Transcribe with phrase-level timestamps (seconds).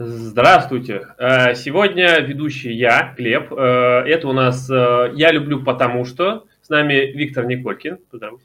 [0.00, 1.08] Здравствуйте.
[1.18, 3.52] Э, сегодня ведущий я, Глеб.
[3.52, 6.44] Э, это у нас э, «Я люблю потому что».
[6.62, 7.98] С нами Виктор Николькин.
[8.08, 8.40] Поздравляю.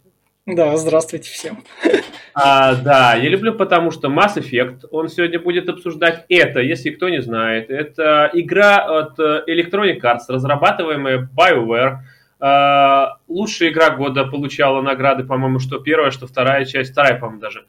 [0.48, 1.64] Да, здравствуйте всем.
[2.36, 7.10] А, да, я люблю потому что Mass Effect, он сегодня будет обсуждать это, если кто
[7.10, 7.70] не знает.
[7.70, 11.98] Это игра от Electronic Arts, разрабатываемая BioWare.
[12.40, 17.66] А, лучшая игра года получала награды, по-моему, что первая, что вторая часть, вторая, по-моему, даже.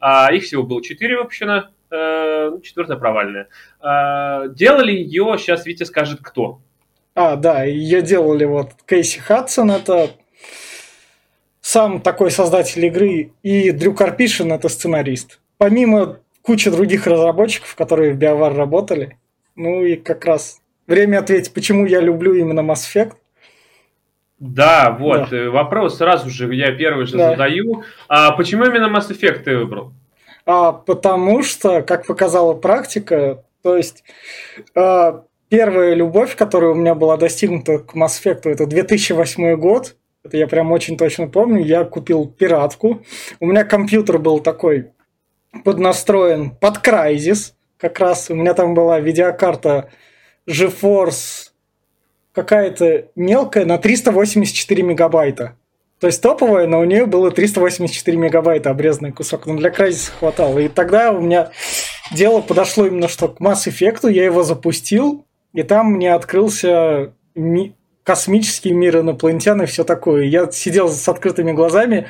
[0.00, 3.48] А, их всего было четыре выпущено, четвертая провальная.
[3.80, 6.60] А, делали ее, сейчас Витя скажет, кто.
[7.14, 10.10] А, да, ее делали вот Кейси Хадсон, это
[11.60, 15.40] сам такой создатель игры, и Дрю Карпишин, это сценарист.
[15.58, 19.18] Помимо кучи других разработчиков, которые в BioWare работали,
[19.56, 23.14] ну и как раз время ответить, почему я люблю именно Mass Effect.
[24.38, 25.36] Да, вот, да.
[25.36, 27.30] Э, вопрос сразу же я первый же да.
[27.30, 27.82] задаю.
[28.06, 29.92] А почему именно Mass Effect ты выбрал?
[30.48, 34.02] А, потому что, как показала практика, то есть
[34.74, 39.96] а, первая любовь, которая у меня была достигнута к Mass Effect, это 2008 год.
[40.24, 41.62] Это я прям очень точно помню.
[41.62, 43.02] Я купил пиратку.
[43.40, 44.92] У меня компьютер был такой
[45.64, 47.52] поднастроен под Crysis.
[47.76, 49.90] Как раз у меня там была видеокарта
[50.48, 51.50] GeForce
[52.32, 55.56] какая-то мелкая на 384 мегабайта.
[56.00, 59.46] То есть топовая, но у нее было 384 мегабайта обрезанный кусок.
[59.46, 60.58] Но для Crysis хватало.
[60.58, 61.50] И тогда у меня
[62.12, 64.10] дело подошло именно что к Mass Effect.
[64.10, 67.74] Я его запустил, и там мне открылся ми-
[68.04, 70.24] космический мир инопланетян и все такое.
[70.24, 72.06] Я сидел с открытыми глазами.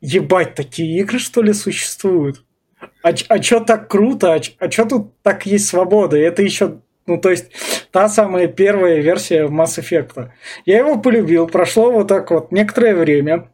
[0.00, 2.44] Ебать, такие игры, что ли, существуют?
[3.02, 4.34] А, а что так круто?
[4.34, 6.18] А, а что тут так есть свобода?
[6.18, 7.50] И это еще ну, то есть,
[7.90, 10.30] та самая первая версия Mass Effect.
[10.66, 13.48] Я его полюбил, прошло вот так вот некоторое время.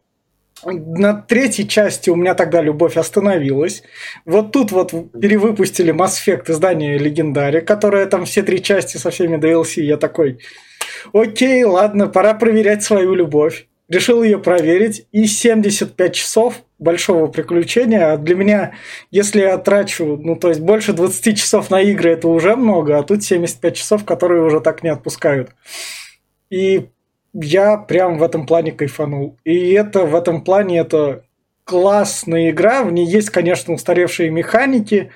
[0.64, 3.84] На третьей части у меня тогда любовь остановилась.
[4.24, 9.36] Вот тут вот перевыпустили Mass Effect издание Легендари, которое там все три части со всеми
[9.36, 9.82] DLC.
[9.82, 10.40] Я такой,
[11.12, 18.12] окей, ладно, пора проверять свою любовь решил ее проверить, и 75 часов большого приключения.
[18.12, 18.72] А для меня,
[19.10, 23.02] если я трачу, ну, то есть больше 20 часов на игры, это уже много, а
[23.02, 25.50] тут 75 часов, которые уже так не отпускают.
[26.50, 26.88] И
[27.32, 29.36] я прям в этом плане кайфанул.
[29.44, 31.24] И это в этом плане это
[31.64, 32.82] классная игра.
[32.82, 35.12] В ней есть, конечно, устаревшие механики,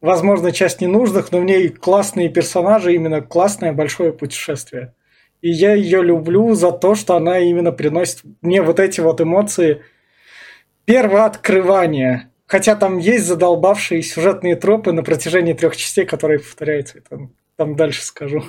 [0.00, 4.94] возможно, часть ненужных, но в ней классные персонажи, именно классное большое путешествие.
[5.40, 9.82] И я ее люблю за то, что она именно приносит мне вот эти вот эмоции
[10.84, 12.30] первооткрывания.
[12.46, 17.00] Хотя там есть задолбавшие сюжетные тропы на протяжении трех частей, которые повторяются.
[17.08, 18.44] Там, там дальше скажу.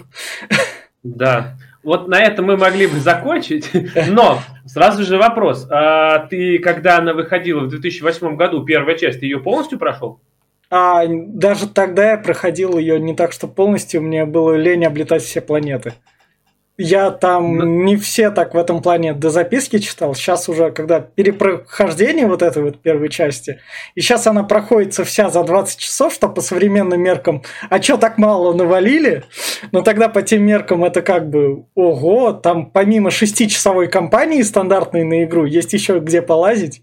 [1.04, 1.56] Да.
[1.84, 3.70] Вот на этом мы могли бы закончить,
[4.10, 5.68] но сразу же вопрос.
[5.70, 10.20] А ты, когда она выходила в 2008 году, первая часть, ты ее полностью прошел?
[10.72, 15.42] А, даже тогда я проходил ее не так, что полностью, мне было лень облетать все
[15.42, 15.94] планеты.
[16.78, 17.66] Я там да.
[17.66, 20.14] не все так в этом плане до записки читал.
[20.14, 23.62] Сейчас уже, когда перепрохождение вот этой вот первой части,
[23.96, 28.18] и сейчас она проходится вся за 20 часов, что по современным меркам, а чё так
[28.18, 29.24] мало навалили?
[29.72, 35.24] Но тогда по тем меркам это как бы, ого, там помимо шестичасовой кампании стандартной на
[35.24, 36.82] игру, есть еще где полазить.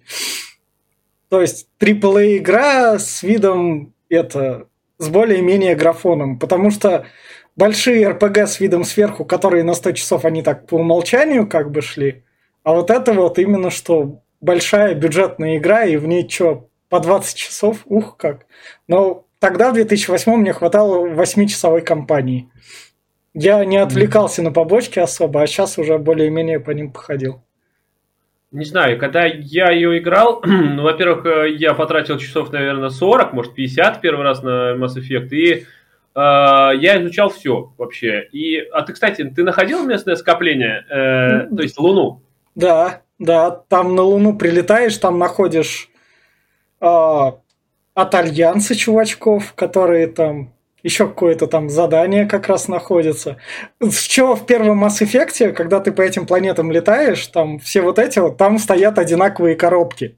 [1.28, 7.06] То есть AAA игра с видом это с более-менее графоном, потому что
[7.56, 11.82] большие РПГ с видом сверху, которые на 100 часов они так по умолчанию как бы
[11.82, 12.24] шли.
[12.62, 17.36] А вот это вот именно что большая бюджетная игра, и в ней что, по 20
[17.36, 17.78] часов?
[17.86, 18.46] Ух, как.
[18.86, 22.50] Но тогда, в 2008 мне хватало 8-часовой кампании.
[23.34, 27.42] Я не отвлекался на побочки особо, а сейчас уже более-менее по ним походил.
[28.50, 33.54] Не знаю, когда я ее играл, ну, во-первых, э, я потратил часов, наверное, 40, может,
[33.54, 35.64] 50 первый раз на Mass Effect, и
[36.14, 38.28] я изучал все вообще.
[38.32, 42.22] И, а ты, кстати, ты находил местное скопление, э, то есть Луну?
[42.54, 45.88] Да, да, там на Луну прилетаешь, там находишь
[46.80, 50.52] э, от Альянса чувачков, которые там
[50.82, 53.36] еще какое-то там задание как раз находится.
[53.80, 57.98] С чего в первом Mass Effect, когда ты по этим планетам летаешь, там все вот
[57.98, 60.16] эти вот, там стоят одинаковые коробки.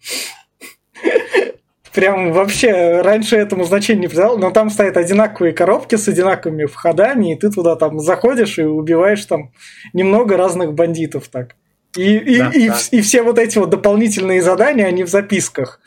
[1.94, 7.32] Прям вообще раньше этому значения не придал, но там стоят одинаковые коробки с одинаковыми входами,
[7.32, 9.52] и ты туда там заходишь и убиваешь там
[9.92, 11.54] немного разных бандитов так.
[11.96, 12.76] И, и, да, и, да.
[12.90, 15.80] и все вот эти вот дополнительные задания, они в записках.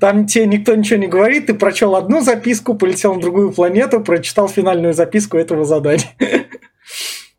[0.00, 4.48] Там тебе никто ничего не говорит, ты прочел одну записку, полетел на другую планету, прочитал
[4.48, 6.16] финальную записку этого задания.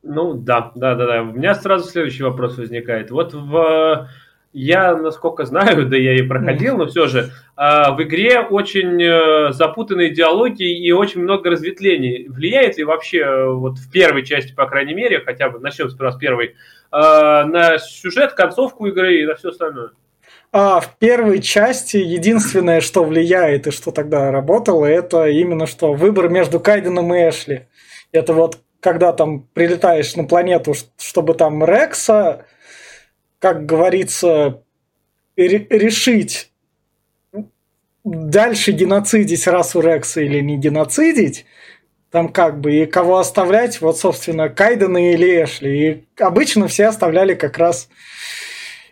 [0.03, 1.21] Ну да, да, да, да.
[1.23, 3.09] У меня сразу следующий вопрос возникает.
[3.09, 4.07] Вот в
[4.59, 9.51] Я, насколько знаю, да я и проходил, но все же а, в игре очень э,
[9.53, 12.27] запутанные диалоги и очень много разветвлений.
[12.27, 16.11] Влияет ли вообще э, вот в первой части, по крайней мере, хотя бы начнем сперва
[16.11, 16.55] с первой,
[16.89, 19.91] а, на сюжет, концовку игры и на все остальное?
[20.51, 26.29] А в первой части единственное, что влияет и что тогда работало, это именно что выбор
[26.29, 27.67] между Кайденом и Эшли.
[28.11, 32.45] Это вот когда там прилетаешь на планету, чтобы там Рекса
[33.39, 34.63] как говорится,
[35.35, 36.51] решить
[38.03, 41.45] дальше геноцидить расу Рекса или не геноцидить,
[42.11, 45.89] там как бы, и кого оставлять, вот, собственно, Кайдена или Эшли.
[45.89, 47.89] И обычно все оставляли как раз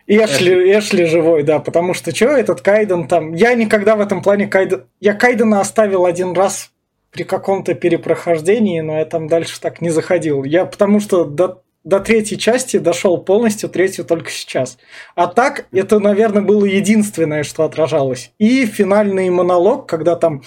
[0.06, 3.32] Эшли, Эшли живой, да, потому что что этот Кайден там...
[3.32, 4.86] Я никогда в этом плане Кайден...
[5.00, 6.70] Я Кайдена оставил один раз
[7.10, 10.44] при каком-то перепрохождении, но я там дальше так не заходил.
[10.44, 14.76] Я потому что до до третьей части дошел полностью, третью только сейчас.
[15.14, 18.32] А так, это, наверное, было единственное, что отражалось.
[18.38, 20.42] И финальный монолог, когда там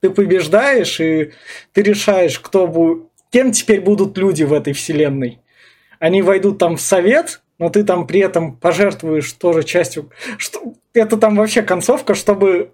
[0.00, 1.32] ты побеждаешь, и
[1.72, 3.04] ты решаешь, кто будет...
[3.30, 5.38] Кем теперь будут люди в этой вселенной.
[5.98, 10.10] Они войдут там в совет, но ты там при этом пожертвуешь тоже частью...
[10.38, 10.72] Что...
[10.94, 12.72] Это там вообще концовка, чтобы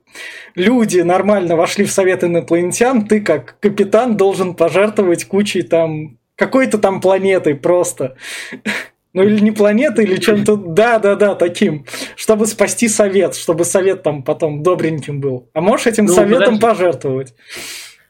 [0.55, 7.03] люди нормально вошли в совет инопланетян, ты как капитан должен пожертвовать кучей там какой-то там
[7.03, 8.17] планетой просто.
[9.13, 11.85] Ну или не планетой, или чем-то, да-да-да, таким,
[12.17, 15.51] чтобы спасти совет, чтобы совет там потом добреньким был.
[15.53, 16.61] А можешь этим ну, советом подожди.
[16.61, 17.35] пожертвовать?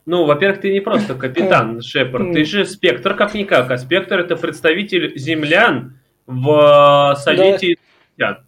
[0.06, 5.18] Ну, во-первых, ты не просто капитан Шепард, ты же спектр как-никак, а спектр это представитель
[5.18, 7.76] землян в Совете
[8.16, 8.42] да.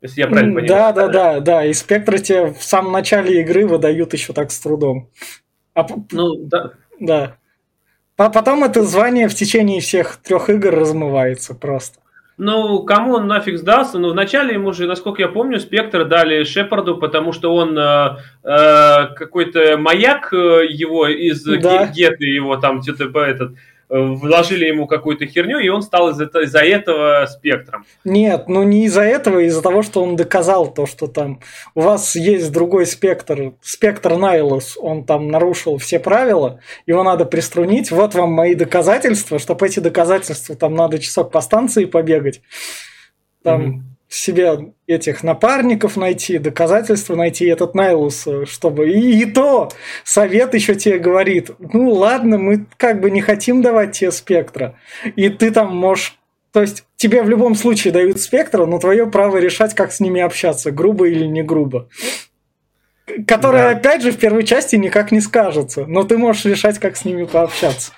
[0.00, 0.68] Если я правильно понимаю.
[0.68, 1.64] Да, да, да, да.
[1.64, 5.10] И спектр тебе в самом начале игры выдают еще так с трудом.
[5.74, 5.84] А...
[6.12, 6.72] Ну, да.
[7.00, 7.36] Да.
[8.16, 11.98] А потом это звание в течение всех трех игр размывается просто.
[12.38, 13.98] Ну, кому он нафиг сдался?
[13.98, 19.06] Ну, вначале ему же, насколько я помню, Спектр дали Шепарду, потому что он э, э,
[19.14, 21.86] какой-то маяк э, его из да.
[21.86, 23.52] Геты, его там что-то этот
[23.88, 27.84] вложили ему какую-то херню, и он стал из-за из этого спектром.
[28.04, 31.40] Нет, ну не из-за этого, из-за того, что он доказал то, что там
[31.74, 37.90] у вас есть другой спектр, спектр Найлус, он там нарушил все правила, его надо приструнить,
[37.90, 42.42] вот вам мои доказательства, чтобы эти доказательства, там надо часок по станции побегать,
[43.42, 48.90] там mm-hmm себе этих напарников найти, доказательства найти, этот Найлус, чтобы...
[48.90, 49.70] И, и то
[50.04, 54.78] совет еще тебе говорит, ну ладно, мы как бы не хотим давать тебе спектра.
[55.16, 56.18] И ты там можешь...
[56.52, 60.20] То есть тебе в любом случае дают спектра, но твое право решать, как с ними
[60.20, 61.88] общаться, грубо или не грубо.
[63.26, 63.78] Которое, да.
[63.78, 67.24] опять же, в первой части никак не скажется, но ты можешь решать, как с ними
[67.24, 67.92] пообщаться.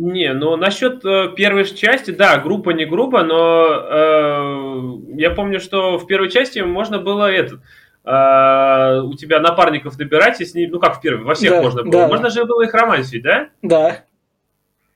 [0.00, 5.98] Не, ну насчет э, первой части, да, группа не группа, но э, я помню, что
[5.98, 7.60] в первой части можно было этот
[8.04, 11.62] э, у тебя напарников набирать и с ними, ну как в первой, во всех да,
[11.62, 11.92] можно было.
[11.92, 12.08] Да.
[12.08, 13.48] Можно же было их романсить, да?
[13.60, 14.04] Да.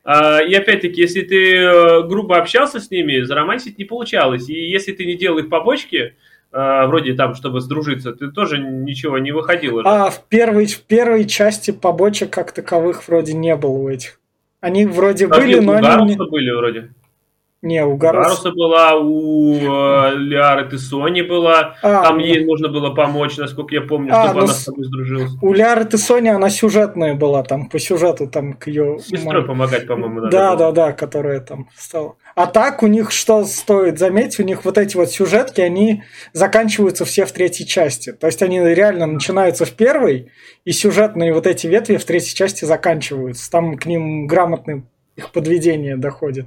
[0.04, 4.48] А, и опять-таки, если ты э, грубо общался с ними, заромансить не получалось.
[4.48, 6.14] И если ты не делал их побочки,
[6.50, 9.82] э, вроде там, чтобы сдружиться, ты тоже ничего не выходило.
[9.84, 14.18] А в первой, в первой части побочек как таковых вроде не было у этих.
[14.64, 16.16] Они вроде а были, но они...
[16.16, 16.88] были вроде.
[17.60, 18.28] Не, у Гаруса...
[18.28, 21.76] Гаруса была, у э, Лиары Тессони была.
[21.82, 22.24] А, Там ну...
[22.24, 25.32] ей нужно было помочь, насколько я помню, а, чтобы ну, она с тобой сдружилась.
[25.42, 28.98] У Лиары Тессони она сюжетная была, там по сюжету там к ее...
[29.00, 29.46] Сестрой мам...
[29.46, 32.16] помогать, по-моему, Да, да, да, которая там стала.
[32.34, 37.04] А так у них, что стоит заметить, у них вот эти вот сюжетки, они заканчиваются
[37.04, 38.12] все в третьей части.
[38.12, 40.32] То есть они реально начинаются в первой,
[40.64, 43.50] и сюжетные вот эти ветви в третьей части заканчиваются.
[43.50, 44.84] Там к ним грамотное
[45.16, 46.46] их подведение доходит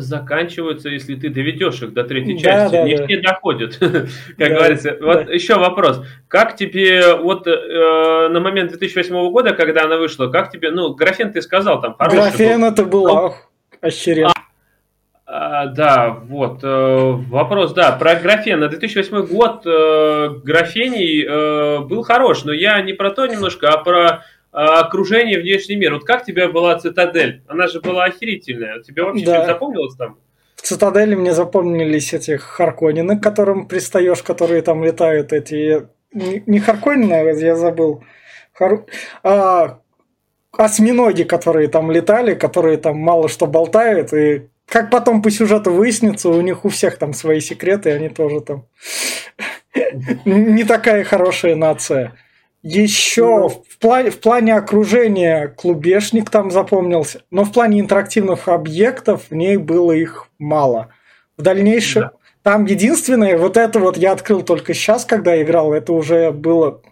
[0.00, 2.72] заканчиваются, если ты доведешь их до третьей части.
[2.72, 3.06] Да, Не да.
[3.06, 4.96] все доходят, как да, говорится.
[5.00, 5.32] Вот да.
[5.32, 6.02] еще вопрос.
[6.28, 11.32] Как тебе вот э, на момент 2008 года, когда она вышла, как тебе, ну, графен
[11.32, 12.16] ты сказал там хороший.
[12.16, 12.68] Графен был.
[12.68, 13.34] это был
[13.80, 14.32] охеренно.
[14.36, 14.47] А,
[15.28, 16.60] да, вот.
[16.62, 18.60] Э, вопрос, да, про графен.
[18.60, 23.76] На 2008 год э, графений э, был хорош, но я не про то немножко, а
[23.76, 25.92] про а, окружение, внешний мир.
[25.92, 27.42] Вот как тебе была Цитадель?
[27.46, 28.80] Она же была охерительная.
[28.82, 29.44] Тебе вообще да.
[29.44, 30.18] запомнилось там?
[30.56, 35.88] В Цитадели мне запомнились эти Харконины, к которым пристаешь, которые там летают, эти...
[36.12, 38.02] Не Харконины, а я забыл.
[38.54, 38.86] Хар...
[39.22, 39.80] А,
[40.52, 46.28] осьминоги, которые там летали, которые там мало что болтают, и как потом по сюжету выяснится,
[46.28, 48.66] у них у всех там свои секреты, они тоже там
[50.24, 52.14] не такая хорошая нация.
[52.62, 59.26] Еще ну, в, плане, в плане окружения клубешник там запомнился, но в плане интерактивных объектов
[59.30, 60.88] в ней было их мало.
[61.36, 62.12] В дальнейшем да.
[62.42, 66.82] там единственное, вот это вот я открыл только сейчас, когда играл, это уже было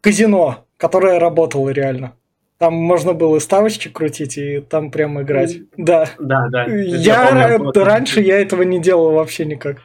[0.00, 2.16] казино, которое работало реально.
[2.58, 5.58] Там можно было ставочки крутить и там прямо играть.
[5.76, 6.08] Да.
[6.18, 6.64] Да, да.
[6.64, 9.78] Я, я помню, раньше я этого не делал вообще никак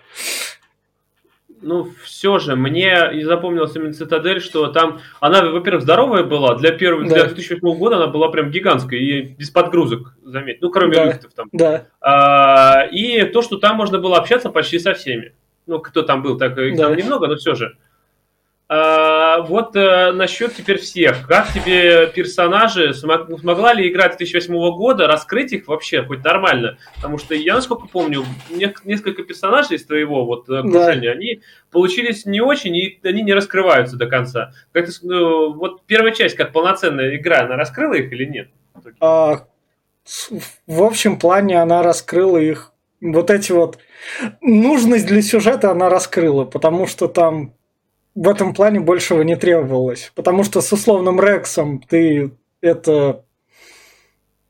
[1.62, 6.72] ну, все же, мне и запомнилась именно Цитадель, что там, она, во-первых, здоровая была, для
[6.72, 7.16] первого, да.
[7.16, 11.06] для 2008 года она была прям гигантская, и без подгрузок, заметь, ну, кроме да.
[11.06, 11.50] лифтов там.
[11.52, 11.86] Да.
[12.02, 15.34] А, и то, что там можно было общаться почти со всеми.
[15.68, 16.88] Ну, кто там был, так их да.
[16.88, 17.78] там немного, но все же.
[18.74, 21.28] А, вот а, насчет теперь всех.
[21.28, 22.94] Как тебе персонажи?
[22.94, 26.78] Смог, смогла ли игра 2008 года раскрыть их вообще хоть нормально?
[26.96, 31.12] Потому что я, насколько помню, не, несколько персонажей из твоего вот окружения, да.
[31.12, 34.54] они получились не очень, и они не раскрываются до конца.
[34.72, 38.52] Как ты, ну, вот первая часть, как полноценная игра, она раскрыла их или нет?
[39.02, 39.48] А,
[40.66, 42.72] в общем плане она раскрыла их.
[43.02, 43.80] Вот эти вот
[44.40, 47.54] нужность для сюжета она раскрыла, потому что там
[48.16, 50.12] в этом плане большего не требовалось.
[50.16, 53.26] Потому что с условным Рексом ты это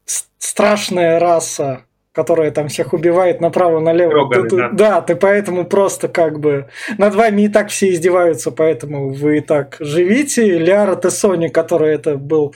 [0.05, 4.13] страшная раса, которая там всех убивает направо-налево.
[4.13, 4.69] Роганы, ты, да.
[4.69, 6.67] да, ты поэтому просто как бы...
[6.97, 10.57] Над вами и так все издеваются, поэтому вы и так живите.
[10.57, 12.53] Ляра Тессони, который это был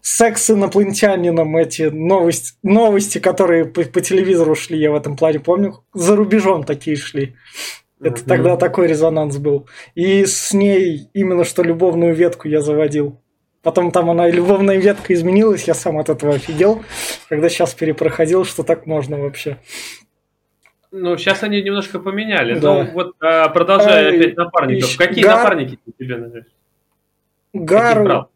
[0.00, 5.40] секс с инопланетянином, эти новости, новости которые по, по телевизору шли, я в этом плане
[5.40, 7.36] помню, за рубежом такие шли.
[8.00, 8.28] Это mm-hmm.
[8.28, 9.68] тогда такой резонанс был.
[9.94, 13.20] И с ней именно что любовную ветку я заводил.
[13.62, 16.84] Потом там она любовная ветка изменилась, я сам от этого офигел,
[17.28, 19.58] когда сейчас перепроходил, что так можно вообще.
[20.92, 22.58] Ну, сейчас они немножко поменяли.
[22.58, 22.84] Да.
[22.84, 24.96] Ну, вот а, продолжая а, опять напарников.
[24.96, 25.38] Какие Гар...
[25.38, 26.52] напарники тебе нравятся?
[27.52, 28.30] Гару,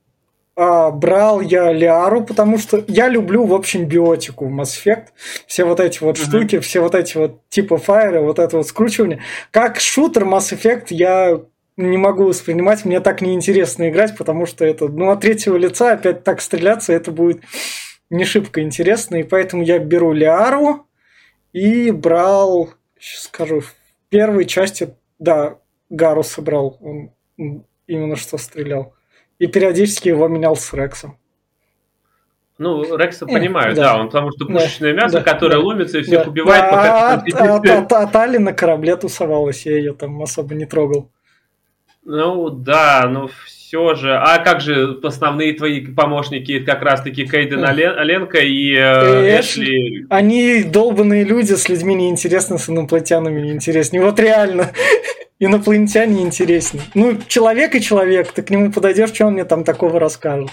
[0.91, 5.07] брал я Лиару, потому что я люблю, в общем, биотику в Mass Effect.
[5.47, 6.29] Все вот эти вот uh-huh.
[6.29, 9.23] штуки, все вот эти вот типа фаеры, вот это вот скручивание.
[9.51, 11.41] Как шутер Mass Effect я
[11.79, 16.25] не могу воспринимать, мне так неинтересно играть, потому что это, ну, от третьего лица опять
[16.25, 17.43] так стреляться, это будет
[18.11, 20.87] не шибко интересно, и поэтому я беру Лиару
[21.53, 23.75] и брал, сейчас скажу, в
[24.11, 27.13] первой части, да, Гару собрал, он
[27.87, 28.95] именно что стрелял
[29.41, 31.17] и периодически его менял с Рексом.
[32.59, 33.95] Ну, Рекса понимаю, да.
[33.95, 36.31] да, он потому что пушечное да, мясо, да, которое да, ломится и всех да.
[36.31, 37.15] убивает, а, пока...
[37.15, 41.11] А, а, а, а Тали на корабле тусовалась, я ее там особо не трогал.
[42.05, 44.15] Ну, да, но все же.
[44.15, 50.07] А как же основные твои помощники, как раз-таки Кейден Оленко и э, Эшли?
[50.11, 54.03] Они долбанные люди, с людьми неинтересно, с инопланетянами неинтереснее.
[54.03, 54.73] Вот реально
[55.41, 56.85] инопланетяне интереснее.
[56.95, 60.51] Ну, человек и человек, ты к нему подойдешь, что он мне там такого расскажет.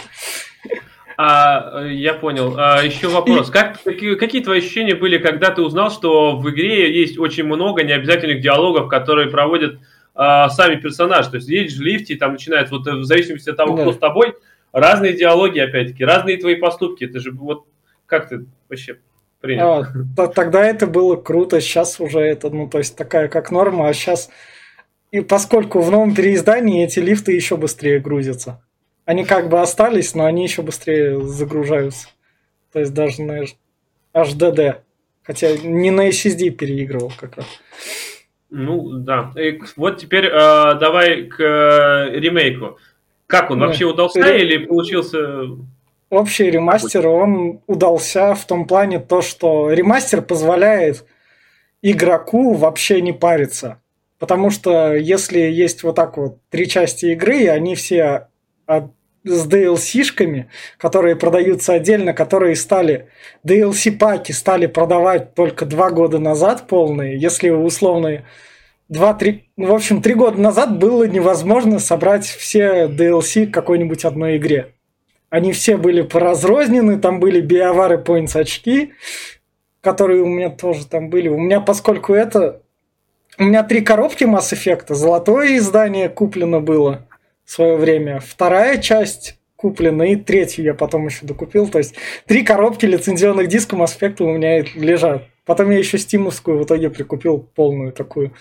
[1.17, 2.55] А, я понял.
[2.57, 3.49] А, еще вопрос.
[3.49, 3.51] И...
[3.51, 7.83] Как, какие, какие твои ощущения были, когда ты узнал, что в игре есть очень много
[7.83, 9.79] необязательных диалогов, которые проводят
[10.15, 11.29] а, сами персонажи?
[11.31, 13.81] То есть едешь в лифте, и там начинается, вот в зависимости от того, да.
[13.81, 14.35] кто с тобой,
[14.71, 17.03] разные диалоги, опять-таки, разные твои поступки.
[17.03, 17.65] Это же вот
[18.05, 18.99] как ты вообще
[19.41, 19.85] принял?
[20.17, 23.93] А, тогда это было круто, сейчас уже это, ну, то есть такая как норма, а
[23.93, 24.29] сейчас
[25.11, 28.61] и поскольку в новом переиздании эти лифты еще быстрее грузятся.
[29.05, 32.09] Они как бы остались, но они еще быстрее загружаются.
[32.73, 33.43] То есть даже на
[34.13, 34.75] HDD.
[35.23, 37.45] Хотя не на SSD переигрывал как раз.
[38.49, 39.31] Ну, да.
[39.35, 40.29] И вот теперь э,
[40.79, 42.77] давай к э, ремейку.
[43.27, 44.41] Как он вообще удался Ре...
[44.41, 45.19] или получился...
[46.09, 51.05] Общий ремастер, он удался в том плане то, что ремастер позволяет
[51.81, 53.81] игроку вообще не париться.
[54.19, 58.27] Потому что если есть вот так вот три части игры, и они все
[58.65, 58.91] от,
[59.23, 60.47] с DLC-шками,
[60.77, 63.09] которые продаются отдельно, которые стали...
[63.45, 68.25] DLC-паки стали продавать только два года назад полные, если условные
[68.89, 74.73] два-три, ну, в общем, три года назад было невозможно собрать все DLC какой-нибудь одной игре.
[75.29, 78.93] Они все были поразрознены, там были биовары points очки,
[79.81, 81.27] которые у меня тоже там были.
[81.27, 82.61] У меня, поскольку это
[83.39, 84.93] у меня три коробки Mass Effect.
[84.93, 87.07] Золотое издание куплено было
[87.45, 88.19] в свое время.
[88.19, 91.67] Вторая часть куплена, и третью я потом еще докупил.
[91.67, 95.23] То есть три коробки лицензионных дисков Mass Effect у меня лежат.
[95.45, 98.33] Потом я еще стимовскую в итоге прикупил полную такую.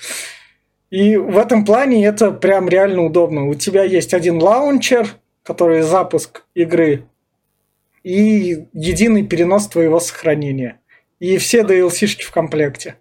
[0.91, 3.49] И в этом плане это прям реально удобно.
[3.49, 5.09] У тебя есть один лаунчер,
[5.43, 7.05] который запуск игры,
[8.03, 10.81] и единый перенос твоего сохранения.
[11.19, 12.97] И все DLC-шки в комплекте.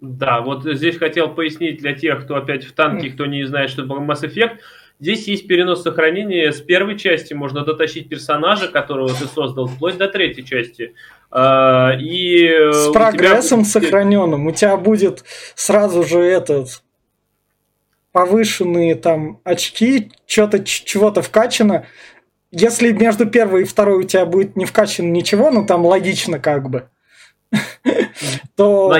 [0.00, 3.82] Да, вот здесь хотел пояснить для тех, кто опять в танке, кто не знает, что
[3.82, 4.58] такое Mass Effect.
[5.00, 10.08] Здесь есть перенос сохранения с первой части, можно дотащить персонажа, которого ты создал, вплоть до
[10.08, 10.94] третьей части.
[11.30, 13.70] А, и э, с прогрессом тебя...
[13.70, 14.46] сохраненным.
[14.46, 15.24] У тебя будет
[15.54, 16.82] сразу же этот
[18.10, 21.86] повышенные там очки, что-то чего-то вкачано.
[22.50, 26.68] Если между первой и второй у тебя будет не вкачано ничего, ну там логично как
[26.70, 26.88] бы,
[28.56, 28.92] то...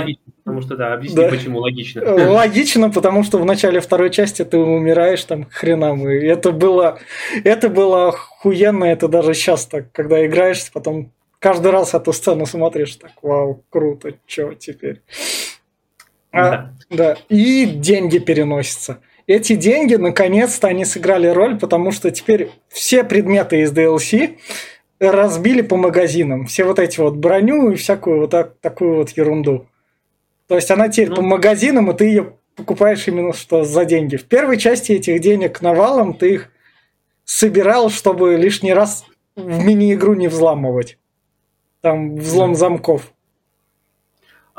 [0.48, 1.28] Потому что, да, объясни, да.
[1.28, 2.02] почему логично.
[2.02, 6.08] Логично, потому что в начале второй части ты умираешь там хренам.
[6.08, 6.98] И это было,
[7.44, 12.96] это было охуенно, это даже сейчас так, когда играешь, потом каждый раз эту сцену смотришь,
[12.96, 15.02] так, вау, круто, чё теперь?
[16.32, 16.72] А, да.
[16.90, 17.16] да.
[17.28, 19.00] И деньги переносятся.
[19.26, 24.38] Эти деньги, наконец-то, они сыграли роль, потому что теперь все предметы из DLC
[24.98, 26.46] разбили по магазинам.
[26.46, 29.66] Все вот эти вот броню и всякую вот так, такую вот ерунду.
[30.48, 34.16] То есть она теперь ну, по магазинам, и ты ее покупаешь именно что за деньги.
[34.16, 36.50] В первой части этих денег навалом ты их
[37.24, 39.04] собирал, чтобы лишний раз
[39.36, 40.98] в мини-игру не взламывать.
[41.82, 43.12] Там взлом замков.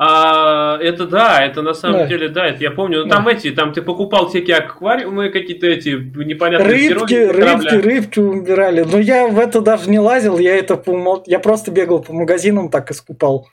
[0.01, 2.05] А, это да, это на самом да.
[2.05, 2.99] деле, да, это я помню.
[2.99, 3.17] Ну, да.
[3.17, 8.85] там эти, там ты покупал всякие аквариумы, какие-то эти непонятные Рыбки, рыбки, рыбки убирали.
[8.89, 12.69] Но я в это даже не лазил, я это по я просто бегал по магазинам,
[12.69, 13.49] так и скупал.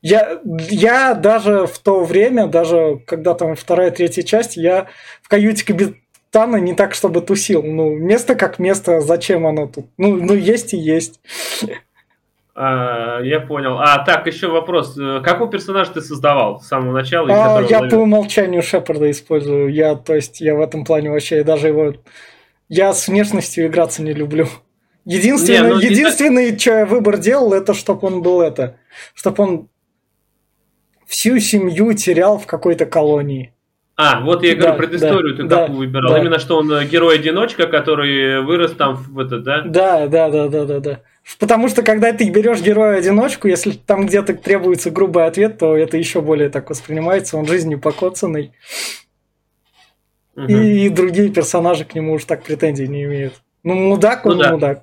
[0.00, 4.86] Я, я даже в то время, даже когда там вторая, третья часть, я
[5.22, 7.62] в каюте капитана не так, чтобы тусил.
[7.62, 9.86] Ну, место как место, зачем оно тут?
[9.96, 11.20] Ну, ну есть и есть.
[12.60, 13.78] А, я понял.
[13.78, 14.98] А, так, еще вопрос.
[14.98, 17.28] Э, какой персонаж ты создавал с самого начала?
[17.30, 17.90] А, я ловил?
[17.90, 19.72] по умолчанию Шепарда использую.
[19.72, 21.94] Я, то есть, я в этом плане вообще даже его...
[22.68, 24.48] Я с внешностью играться не люблю.
[25.04, 26.58] Единственное, не, ну, единственный, не...
[26.58, 28.76] что я выбор делал, это чтобы он был это.
[29.14, 29.68] Чтобы он
[31.08, 33.52] всю семью терял в какой-то колонии.
[33.96, 36.12] А, вот я говорю, да, предысторию да, ты да, какую выбирал.
[36.12, 36.20] Да.
[36.20, 39.62] Именно что он э, герой-одиночка, который вырос там в этот, да?
[39.62, 41.00] Да, да, да, да, да, да.
[41.40, 46.20] Потому что когда ты берешь героя-одиночку, если там где-то требуется грубый ответ, то это еще
[46.20, 47.36] более так воспринимается.
[47.36, 48.52] Он жизнью покоцанный.
[50.36, 50.46] Угу.
[50.46, 53.34] И другие персонажи к нему уж так претензий не имеют.
[53.64, 54.52] Ну, мудак он ну, да.
[54.52, 54.82] мудак.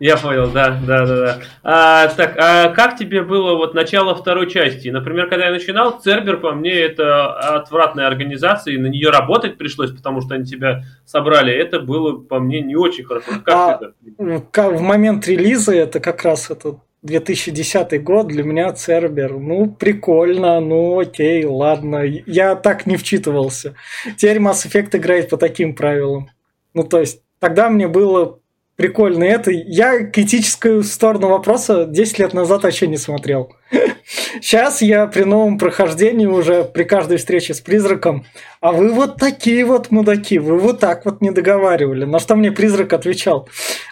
[0.00, 1.38] Я понял, да, да, да, да.
[1.62, 4.88] А, так, а как тебе было вот начало второй части?
[4.88, 9.92] Например, когда я начинал, Цербер, по мне, это отвратная организация, и на нее работать пришлось,
[9.92, 11.54] потому что они тебя собрали.
[11.54, 13.30] Это было, по мне, не очень хорошо.
[13.44, 13.80] Как а,
[14.18, 14.70] это?
[14.70, 20.98] В момент релиза, это как раз это 2010 год, для меня Цербер, ну, прикольно, ну,
[20.98, 22.02] окей, ладно.
[22.02, 23.74] Я так не вчитывался.
[24.16, 26.30] Теперь Mass Effect играет по таким правилам.
[26.72, 28.40] Ну, то есть, тогда мне было
[28.76, 29.50] прикольно это.
[29.50, 33.54] Я критическую сторону вопроса 10 лет назад вообще не смотрел.
[34.40, 38.26] Сейчас я при новом прохождении уже при каждой встрече с призраком,
[38.60, 42.04] а вы вот такие вот мудаки, вы вот так вот не договаривали.
[42.04, 43.48] На что мне призрак отвечал?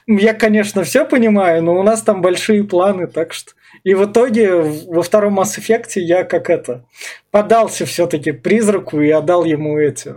[0.07, 3.53] Я, конечно, все понимаю, но у нас там большие планы, так что...
[3.85, 6.85] И в итоге во втором Mass Effect я как это
[7.31, 10.15] подался все-таки призраку и отдал ему эти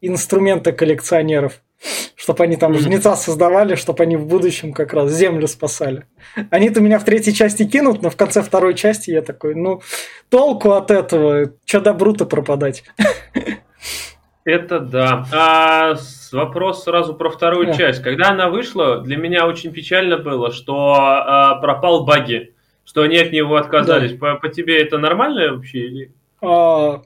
[0.00, 1.60] инструменты коллекционеров
[2.16, 6.04] чтобы они там жнеца создавали, чтобы они в будущем как раз землю спасали.
[6.50, 9.80] Они-то меня в третьей части кинут, но в конце второй части я такой, ну,
[10.28, 12.84] толку от этого, что добру-то пропадать.
[14.44, 15.26] Это да.
[15.30, 15.94] А
[16.32, 17.72] вопрос сразу про вторую да.
[17.74, 18.02] часть.
[18.02, 23.30] Когда она вышла, для меня очень печально было, что а, пропал баги, что они от
[23.30, 24.12] него отказались.
[24.12, 24.18] Да.
[24.18, 25.78] По, по тебе это нормально вообще?
[25.80, 26.12] Или?
[26.40, 27.02] А,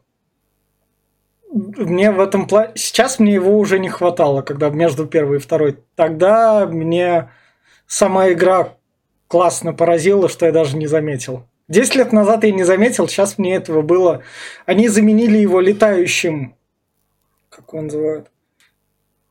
[1.53, 2.73] мне в этом плане...
[2.75, 5.79] Сейчас мне его уже не хватало, когда между первой и второй.
[5.97, 7.31] Тогда мне
[7.87, 8.75] сама игра
[9.29, 11.47] классно поразила, что я даже не заметил.
[11.69, 14.23] Десять лет назад я не заметил, сейчас мне этого было...
[14.67, 16.57] Они заменили его летающим...
[17.51, 18.31] Как его называют?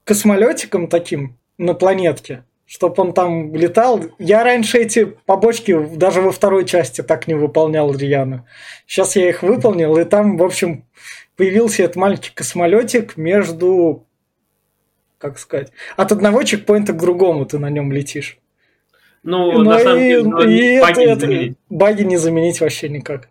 [0.04, 4.02] Космолетиком таким на планетке чтобы он там летал.
[4.18, 8.48] Я раньше эти побочки даже во второй части так не выполнял рьяно.
[8.88, 10.86] Сейчас я их выполнил, и там, в общем,
[11.42, 14.06] появился этот маленький космолетик между,
[15.18, 18.38] как сказать, от одного чекпоинта к другому ты на нем летишь.
[19.24, 22.90] Ну, Но на самом деле, ну, и баги, это, не это, баги не заменить вообще
[22.90, 23.30] никак.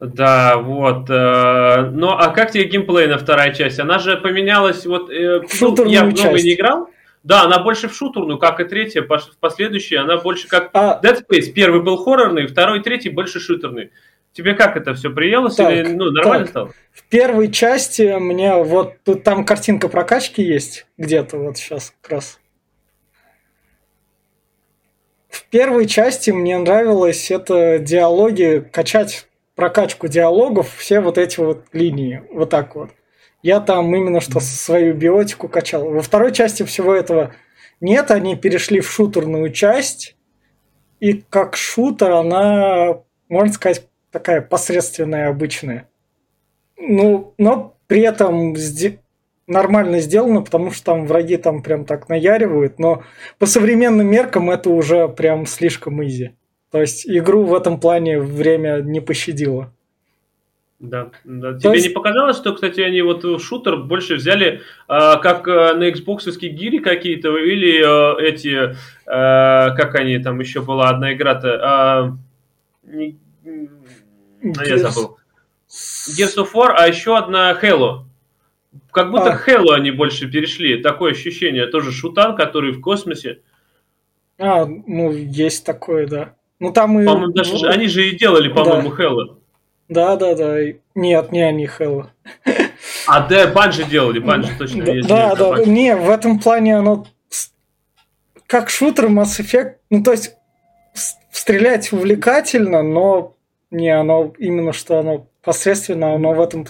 [0.00, 1.08] Да, вот.
[1.08, 3.78] Э, ну, а как тебе геймплейная вторая часть?
[3.78, 5.08] Она же поменялась, вот...
[5.08, 6.88] Э, ну, я в новый не играл.
[7.22, 11.00] Да, она больше в шутерную, как и третья, в последующей, она больше как а...
[11.00, 11.52] Dead Space.
[11.52, 13.92] Первый был хоррорный, второй, третий больше шутерный.
[14.32, 16.50] Тебе как это все приелось так, или ну, нормально так.
[16.50, 16.70] стало?
[16.90, 22.38] В первой части мне вот тут там картинка прокачки есть где-то вот сейчас как раз.
[25.28, 32.22] В первой части мне нравилось это диалоги, качать прокачку диалогов, все вот эти вот линии,
[32.30, 32.90] вот так вот.
[33.42, 35.90] Я там именно что свою биотику качал.
[35.90, 37.34] Во второй части всего этого
[37.80, 40.16] нет, они перешли в шутерную часть,
[41.00, 45.88] и как шутер она, можно сказать, такая посредственная, обычная.
[46.76, 48.54] Ну, но при этом
[49.46, 53.02] нормально сделано, потому что там враги там прям так наяривают, но
[53.38, 56.32] по современным меркам это уже прям слишком изи.
[56.70, 59.72] То есть игру в этом плане время не пощадило.
[60.82, 61.56] Да, да.
[61.58, 61.88] Тебе есть...
[61.88, 66.78] не показалось, что, кстати, они вот шутер больше взяли, э, как э, на Xbox гири
[66.78, 68.74] какие-то, или э, эти, э,
[69.06, 72.16] как они, там еще была одна игра-то,
[72.84, 73.16] э, не,
[74.42, 74.68] Gears...
[74.68, 75.18] я забыл.
[75.68, 78.04] Gears of War, а еще одна Halo.
[78.90, 79.40] Как будто а.
[79.48, 81.66] Halo они больше перешли, такое ощущение.
[81.66, 83.40] Тоже шутан, который в космосе.
[84.38, 86.34] А, ну, есть такое, да.
[86.58, 87.04] Ну, там и...
[87.04, 89.04] По-моему, даже ну, они же и делали, по-моему, да.
[89.04, 89.36] Halo.
[89.88, 90.58] Да, да, да.
[90.94, 92.06] Нет, не они Halo.
[93.06, 95.08] А, да, Bungie делали, Bungie точно есть.
[95.08, 95.64] Да, да, да.
[95.64, 97.06] Не, в этом плане оно
[98.46, 100.34] как шутер Mass Effect, ну, то есть
[101.30, 103.34] стрелять увлекательно, но
[103.72, 106.66] не оно именно что оно посредственно, оно в этом...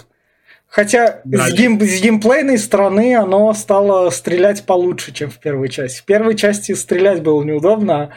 [0.67, 6.01] Хотя да, с, гейм, с геймплейной стороны оно стало стрелять получше, чем в первой части.
[6.01, 8.09] В первой части стрелять было неудобно, а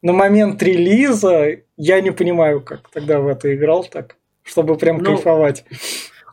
[0.00, 5.04] на момент релиза я не понимаю, как тогда в это играл так чтобы прям ну,
[5.04, 5.64] кайфовать.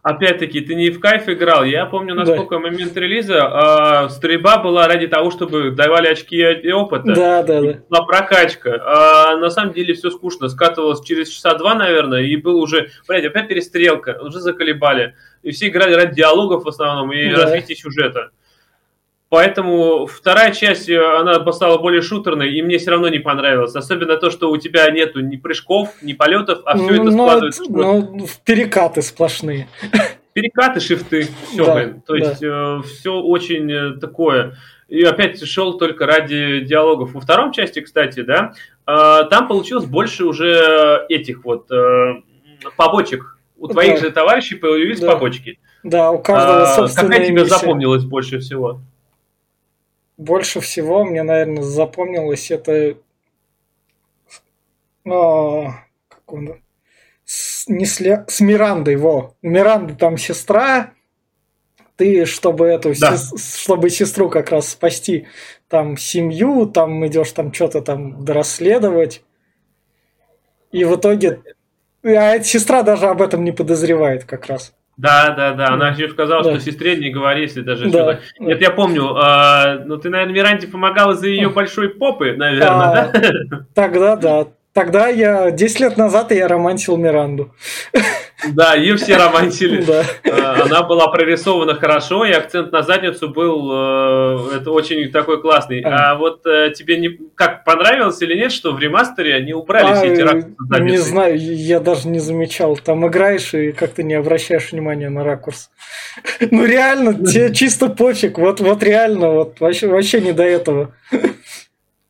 [0.04, 1.64] Опять-таки, ты не в кайф играл.
[1.64, 2.62] Я помню, насколько да.
[2.62, 7.14] момент релиза э, стрельба была ради того, чтобы давали очки и опыта.
[7.14, 7.80] Да, да, да.
[7.88, 8.82] Была прокачка.
[8.84, 10.50] А на самом деле все скучно.
[10.50, 14.18] Скатывалось через часа два, наверное, и был уже, блядь, опять перестрелка.
[14.24, 15.14] Уже заколебали.
[15.44, 17.44] И все играли ради диалогов в основном и да.
[17.44, 18.32] развития сюжета.
[19.32, 23.74] Поэтому вторая часть, э, она стала более шутерной, и мне все равно не понравилось.
[23.74, 27.64] Особенно то, что у тебя нету ни прыжков, ни полетов, а все это но, складывается.
[27.70, 29.70] Ну, перекаты сплошные.
[30.34, 32.02] Перекаты, шифты, все, да, блин.
[32.06, 32.20] То да.
[32.20, 34.58] есть э, все очень э, такое.
[34.90, 37.14] И опять шел только ради диалогов.
[37.14, 38.54] Во втором части, кстати, да,
[38.86, 42.16] э, там получилось больше уже этих вот э,
[42.76, 43.38] побочек.
[43.58, 44.08] У твоих да.
[44.08, 45.14] же товарищей появились да.
[45.14, 45.58] побочки.
[45.84, 48.82] Да, у каждого а, собственная Какая тебе запомнилась больше всего?
[50.22, 52.98] Больше всего мне, наверное, запомнилось это...
[55.06, 55.72] А,
[56.08, 56.62] как он...
[57.26, 59.36] С, не с, с Мирандой, во.
[59.42, 60.94] Миранда там сестра,
[61.96, 63.18] ты, чтобы эту, да.
[63.18, 65.28] сес, чтобы сестру как раз спасти,
[65.68, 69.24] там, семью, там идешь там что-то там расследовать.
[70.72, 71.42] И в итоге...
[72.04, 74.74] А эта сестра даже об этом не подозревает как раз.
[74.98, 75.70] Да, да, да.
[75.70, 76.52] Она еще сказала, да.
[76.52, 77.90] что сестре не говори, если даже да.
[77.90, 78.20] что-то.
[78.40, 79.16] Нет, я помню.
[79.16, 83.66] Э, ну, ты, наверное, Миранде помогала за ее большой попы, наверное, а, да?
[83.74, 84.48] Тогда да.
[84.74, 87.54] Тогда я 10 лет назад я романтил Миранду.
[88.54, 89.84] Да, ее все романтили.
[89.84, 90.04] Да.
[90.24, 95.82] А, она была прорисована хорошо, и акцент на задницу был э, это очень такой классный.
[95.82, 99.92] А, а вот э, тебе не как понравилось или нет, что в ремастере они убрали
[99.92, 102.78] а, все эти ракурсы Не знаю, я даже не замечал.
[102.78, 105.70] Там играешь и как-то не обращаешь внимания на ракурс.
[106.50, 108.38] Ну реально, тебе чисто пофиг.
[108.38, 110.94] Вот, вот реально, вот вообще, вообще не до этого.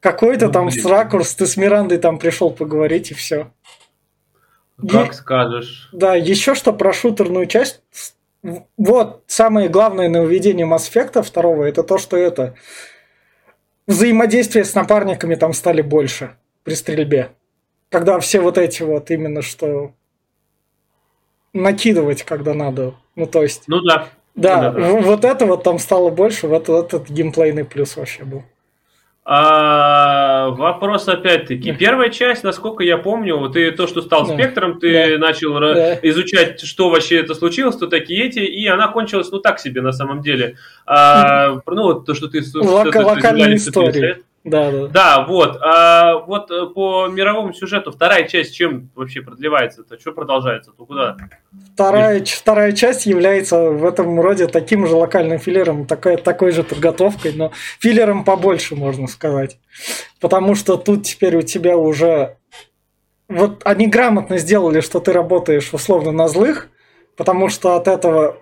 [0.01, 0.81] Какой-то ну, там блин.
[0.81, 3.51] с ракурс, ты с Мирандой там пришел поговорить и все.
[4.89, 5.89] Как и, скажешь.
[5.93, 7.81] Да, еще что про шутерную часть.
[8.77, 12.55] Вот самое главное нововведение Mass Effect второго, это то, что это
[13.85, 17.33] взаимодействие с напарниками там стали больше при стрельбе.
[17.89, 19.93] Когда все вот эти вот именно что
[21.53, 22.95] накидывать, когда надо.
[23.15, 23.65] Ну, то есть...
[23.67, 24.07] Ну да.
[24.33, 24.89] Да, да, да.
[25.01, 28.43] вот это вот там стало больше, вот этот геймплейный плюс вообще был.
[29.23, 31.73] А, вопрос опять-таки.
[31.73, 34.33] Первая часть, насколько я помню, ты то, что стал да.
[34.33, 35.17] спектром, ты да.
[35.19, 35.99] начал да.
[36.01, 39.91] изучать, что вообще это случилось, кто такие эти, и она кончилась, ну так себе на
[39.91, 40.55] самом деле.
[40.87, 42.41] А, ну вот то, что ты...
[42.55, 44.21] Лока- локальная история.
[44.43, 44.87] Да, да.
[44.87, 45.57] Да, вот.
[45.61, 49.99] А вот э, по мировому сюжету вторая часть чем вообще продлевается-то?
[49.99, 50.71] Что продолжается?
[50.71, 51.15] То куда?
[51.73, 57.33] Вторая, вторая часть является в этом роде таким же локальным филлером, такой, такой же подготовкой,
[57.33, 59.59] но филлером побольше, можно сказать.
[60.19, 62.37] Потому что тут теперь у тебя уже...
[63.29, 66.69] Вот они грамотно сделали, что ты работаешь условно на злых,
[67.15, 68.40] потому что от этого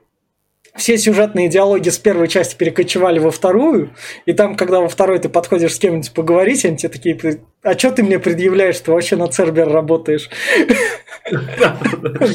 [0.76, 3.92] все сюжетные диалоги с первой части перекочевали во вторую,
[4.26, 7.92] и там, когда во второй ты подходишь с кем-нибудь поговорить, они тебе такие, а что
[7.92, 10.30] ты мне предъявляешь, ты вообще на Цербер работаешь?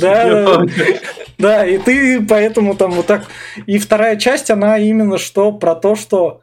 [0.01, 0.63] Да,
[1.39, 3.25] да, и ты поэтому там вот так...
[3.67, 6.41] И вторая часть, она именно что про то, что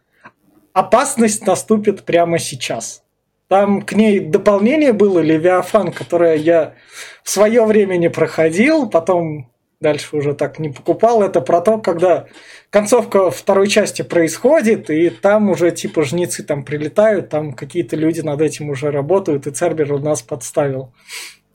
[0.73, 3.03] опасность наступит прямо сейчас.
[3.47, 6.75] Там к ней дополнение было, Левиафан, которое я
[7.23, 9.50] в свое время не проходил, потом
[9.81, 11.21] дальше уже так не покупал.
[11.21, 12.27] Это про то, когда
[12.69, 18.41] концовка второй части происходит, и там уже типа жнецы там прилетают, там какие-то люди над
[18.41, 20.93] этим уже работают, и Цербер у нас подставил.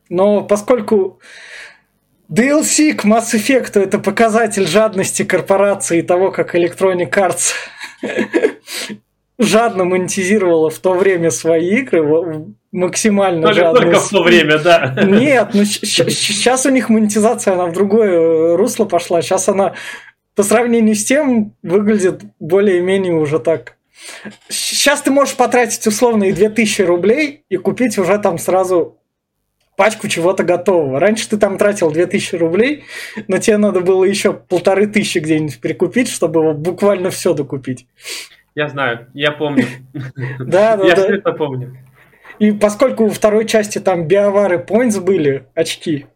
[0.08, 1.20] Но поскольку
[2.30, 7.52] DLC к Mass Effect это показатель жадности корпорации и того, как Electronic Arts
[9.38, 13.80] жадно монетизировала в то время свои игры, максимально только, жадно.
[13.80, 14.94] Только в то время, да.
[15.02, 19.22] Нет, ну сейчас у них монетизация, она в другое русло пошла.
[19.22, 19.74] Сейчас она
[20.34, 23.76] по сравнению с тем выглядит более-менее уже так.
[24.48, 28.98] Сейчас ты можешь потратить условно и 2000 рублей и купить уже там сразу
[29.76, 30.98] пачку чего-то готового.
[31.00, 32.84] Раньше ты там тратил 2000 рублей,
[33.28, 37.86] но тебе надо было еще полторы тысячи где-нибудь перекупить, чтобы буквально все докупить.
[38.56, 39.66] Я знаю, я помню.
[40.38, 41.76] Да, да, Я все это помню.
[42.38, 46.06] И поскольку у второй части там биовары points были, очки,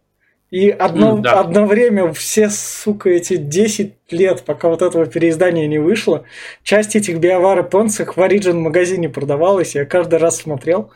[0.50, 1.38] и одно, mm, да.
[1.38, 6.24] одно время все, сука, эти 10 лет, пока вот этого переиздания не вышло,
[6.62, 10.90] часть этих биовары points в Origin магазине продавалась, я каждый раз смотрел,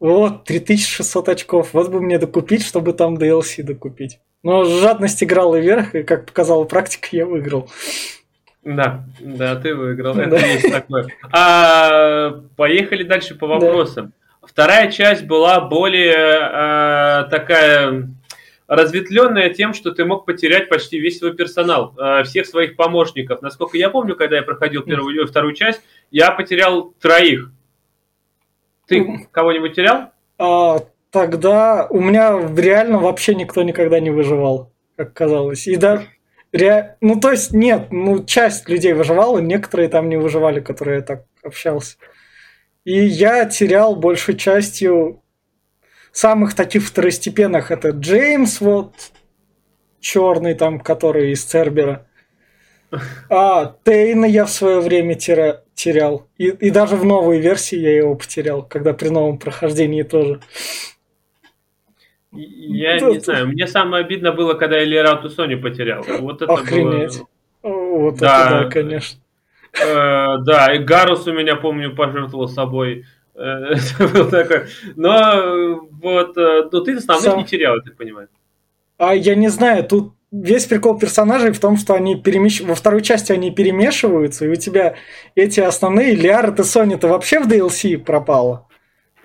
[0.00, 4.18] вот, 3600 очков, вот бы мне докупить, чтобы там DLC докупить.
[4.42, 7.68] Но жадность играла вверх, и, как показала практика, я выиграл.
[8.64, 10.18] Да, да, ты выиграл.
[10.18, 11.06] Это есть такое.
[11.32, 14.06] А, поехали дальше по вопросам.
[14.06, 14.46] Да.
[14.48, 18.08] Вторая часть была более а, такая
[18.68, 23.42] разветвленная тем, что ты мог потерять почти весь свой персонал, а, всех своих помощников.
[23.42, 27.50] Насколько я помню, когда я проходил первую и вторую часть, я потерял троих.
[28.86, 30.10] Ты кого-нибудь терял?
[30.38, 30.78] А,
[31.10, 35.66] тогда у меня реально вообще никто никогда не выживал, как казалось.
[35.66, 36.02] И да,
[36.52, 36.96] Ре...
[37.00, 41.24] Ну, то есть, нет, ну, часть людей выживала, некоторые там не выживали, которые я так
[41.42, 41.96] общался.
[42.84, 45.22] И я терял большей частью
[46.12, 47.70] самых таких второстепенных.
[47.70, 48.94] Это Джеймс, вот,
[50.00, 52.06] черный там, который из Цербера.
[53.28, 55.62] А, Тейна я в свое время тера...
[55.74, 56.26] терял.
[56.38, 60.40] И, и даже в новой версии я его потерял, когда при новом прохождении тоже.
[62.32, 63.14] Я Тут...
[63.14, 66.04] не знаю, мне самое обидно было, когда я Лерату Сони потерял.
[66.20, 67.18] Вот это Охренеть.
[67.18, 67.28] было...
[67.62, 68.46] Вот да.
[68.46, 69.20] это да, конечно.
[69.72, 73.06] Э, да, и Гарус у меня, помню, пожертвовал собой.
[73.34, 74.66] Э, это.
[74.96, 77.38] Но вот, э, ну ты основных Сам...
[77.38, 78.28] не терял, я так понимаю.
[78.98, 82.60] А я не знаю, тут весь прикол персонажей в том, что они перемещ...
[82.60, 84.96] во второй части они перемешиваются, и у тебя
[85.34, 88.67] эти основные Лиара и Сони-то вообще в DLC пропало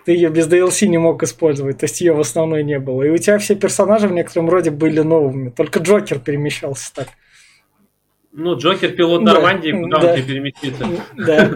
[0.06, 3.04] ты ее без DLC не мог использовать, то есть ее в основной не было.
[3.04, 7.08] И у тебя все персонажи в некотором роде были новыми, только Джокер перемещался так.
[8.32, 10.10] Ну, Джокер пилот Нормандии, да, куда да.
[10.10, 10.88] он тебе переместится?
[11.16, 11.52] Да.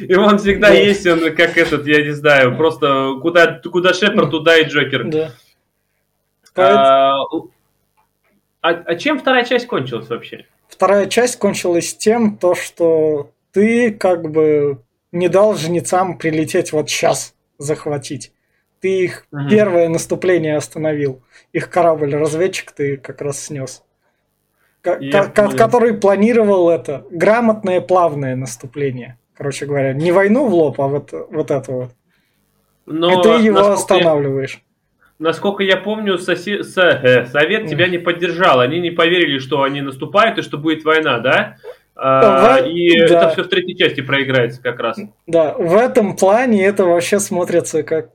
[0.00, 0.74] И он всегда да.
[0.74, 5.04] есть, он как этот, я не знаю, просто куда, куда Шепард, туда и Джокер.
[5.04, 5.30] Да.
[6.56, 7.22] А,
[8.62, 10.46] а, а чем вторая часть кончилась вообще?
[10.68, 14.82] Вторая часть кончилась тем, то, что ты как бы
[15.14, 18.32] не дал жнецам прилететь вот сейчас захватить.
[18.80, 19.48] Ты их угу.
[19.48, 21.22] первое наступление остановил.
[21.52, 23.82] Их корабль-разведчик ты как раз снес.
[24.82, 29.18] К- к- который планировал это грамотное плавное наступление.
[29.34, 31.90] Короче говоря, не войну в лоб, а вот, вот это вот.
[32.84, 34.54] Но И ты его останавливаешь.
[34.54, 34.60] Я,
[35.18, 38.60] насколько я помню, соси, со, э, Совет тебя не поддержал.
[38.60, 41.56] Они не поверили, что они наступают и что будет война, да?
[41.96, 42.66] А, в...
[42.68, 43.04] И да.
[43.04, 44.98] это все в третьей части проиграется как раз.
[45.26, 48.10] Да, в этом плане это вообще смотрится как...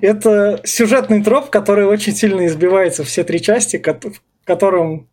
[0.00, 5.08] Это сюжетный троп, который очень сильно избивается все три части, в котором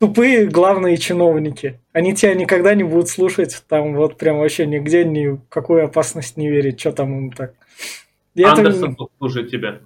[0.00, 1.78] тупые главные чиновники.
[1.92, 6.38] Они тебя никогда не будут слушать, там вот прям вообще нигде ни в какую опасность
[6.38, 7.52] не верить, что там им так.
[8.34, 9.04] И Андерсон это...
[9.18, 9.80] слушает тебя.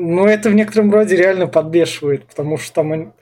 [0.00, 3.12] Ну, это в некотором роде реально подбешивает, потому что там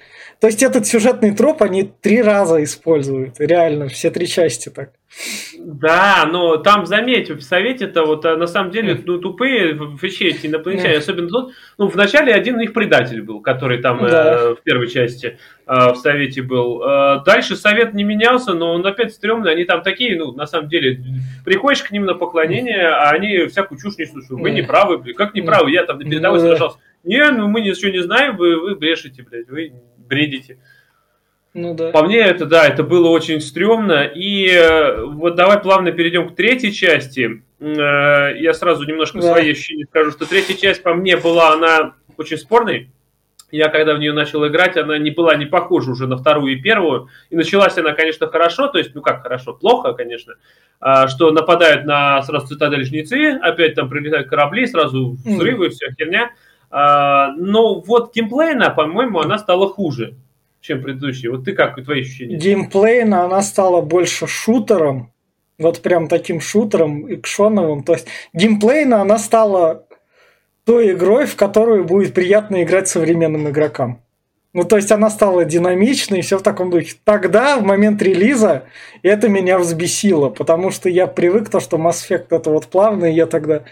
[0.40, 3.40] то есть этот сюжетный троп они три раза используют.
[3.40, 4.90] Реально, все три части так.
[5.58, 10.46] Да, но там, заметь, в Совете-то вот а, на самом деле ну, тупые вообще эти
[10.46, 14.34] инопланетяне, особенно тот, ну, вначале один их предатель был, который там да.
[14.34, 16.82] э, в первой части э, в Совете был.
[16.82, 20.68] Э, дальше Совет не менялся, но он опять стрёмный, они там такие, ну, на самом
[20.68, 21.02] деле,
[21.44, 25.40] приходишь к ним на поклонение, а они всякую чушь несут, вы не правы, как не
[25.40, 26.78] правы, я там на передовой ну сражался.
[27.04, 30.58] Не, ну мы ничего не знаем, вы, вы брешете, блядь, вы бредите.
[31.56, 31.90] Ну да.
[31.90, 34.04] По мне это, да, это было очень стрёмно.
[34.04, 37.42] И э, вот давай плавно перейдем к третьей части.
[37.60, 39.32] Э, я сразу немножко да.
[39.32, 42.90] свои ощущения скажу, что третья часть по мне была, она очень спорной.
[43.50, 46.60] Я когда в нее начал играть, она не была не похожа уже на вторую и
[46.60, 47.08] первую.
[47.30, 50.34] И началась она, конечно, хорошо, то есть, ну как хорошо, плохо, конечно,
[50.78, 55.70] а, что нападают на сразу цитадель жнецы, опять там прилетают корабли, сразу взрывы, mm.
[55.70, 56.32] вся херня.
[56.70, 60.16] А, но вот геймплейна, по-моему, она стала хуже,
[60.66, 61.30] чем предыдущие.
[61.30, 62.36] Вот ты как, твои ощущения?
[62.36, 65.12] Геймплейна она стала больше шутером,
[65.58, 67.82] вот прям таким шутером, экшоновым.
[67.82, 69.86] То есть геймплейна она стала
[70.64, 74.02] той игрой, в которую будет приятно играть современным игрокам.
[74.56, 76.96] Ну, то есть она стала динамичной и все в таком духе.
[77.04, 78.64] Тогда, в момент релиза,
[79.02, 83.16] это меня взбесило, потому что я привык то, что Mass Effect это вот плавный, и
[83.16, 83.64] я тогда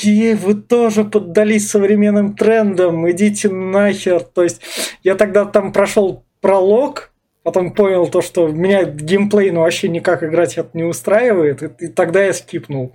[0.00, 4.20] Е, вы тоже поддались современным трендам, идите нахер.
[4.20, 4.62] То есть
[5.02, 10.56] я тогда там прошел пролог, потом понял то, что меня геймплей ну, вообще никак играть
[10.58, 12.94] это не устраивает, и, и тогда я скипнул.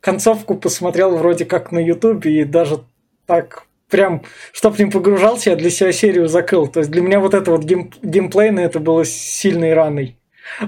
[0.00, 2.80] Концовку посмотрел вроде как на ютубе, и даже
[3.26, 6.66] так прям, чтоб не погружался, я для себя серию закрыл.
[6.66, 10.18] То есть для меня вот это вот гейм, геймплейное это было сильной раной.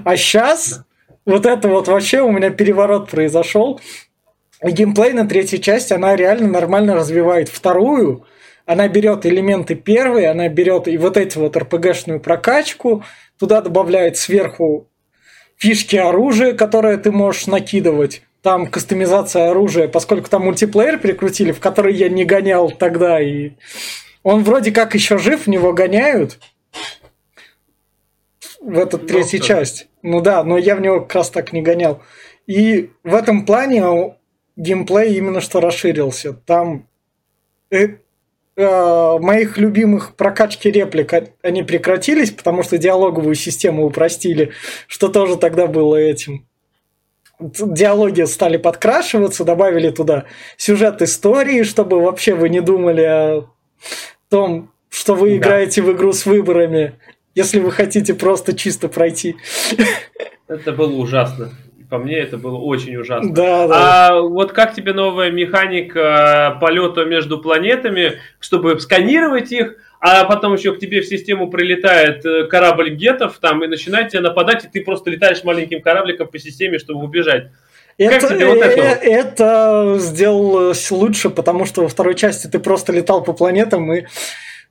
[0.03, 0.83] А сейчас
[1.25, 3.81] вот это вот вообще у меня переворот произошел.
[4.61, 8.25] Геймплей на третьей части, она реально нормально развивает вторую.
[8.65, 13.03] Она берет элементы первой, она берет и вот эти вот РПГшную прокачку,
[13.39, 14.89] туда добавляет сверху
[15.57, 21.93] фишки оружия, которые ты можешь накидывать там кастомизация оружия, поскольку там мультиплеер прикрутили, в который
[21.93, 23.51] я не гонял тогда, и
[24.23, 26.39] он вроде как еще жив, в него гоняют
[28.61, 29.87] в эту ну, третью часть.
[30.01, 32.01] Ну да, но я в него как раз так не гонял.
[32.45, 34.15] И в этом плане
[34.57, 36.33] геймплей именно что расширился.
[36.33, 36.87] Там
[37.69, 37.97] э,
[38.55, 44.51] э, моих любимых прокачки реплик они прекратились, потому что диалоговую систему упростили,
[44.87, 46.45] что тоже тогда было этим
[47.39, 50.25] диалоги стали подкрашиваться, добавили туда
[50.57, 53.45] сюжет истории, чтобы вообще вы не думали о
[54.29, 55.37] том, что вы да.
[55.37, 56.95] играете в игру с выборами,
[57.35, 59.35] если вы хотите просто чисто пройти.
[60.47, 61.51] Это было ужасно.
[61.89, 63.33] По мне это было очень ужасно.
[63.33, 64.09] Да, да.
[64.09, 70.73] А вот как тебе новая механика полета между планетами, чтобы сканировать их, а потом еще
[70.73, 74.81] к тебе в систему прилетает э, корабль гетов там и начинает тебя нападать, и ты
[74.83, 77.47] просто летаешь маленьким корабликом по системе, чтобы убежать.
[77.97, 78.81] Это, как тебе вот это?
[78.81, 84.05] Э, это сделалось лучше, потому что во второй части ты просто летал по планетам и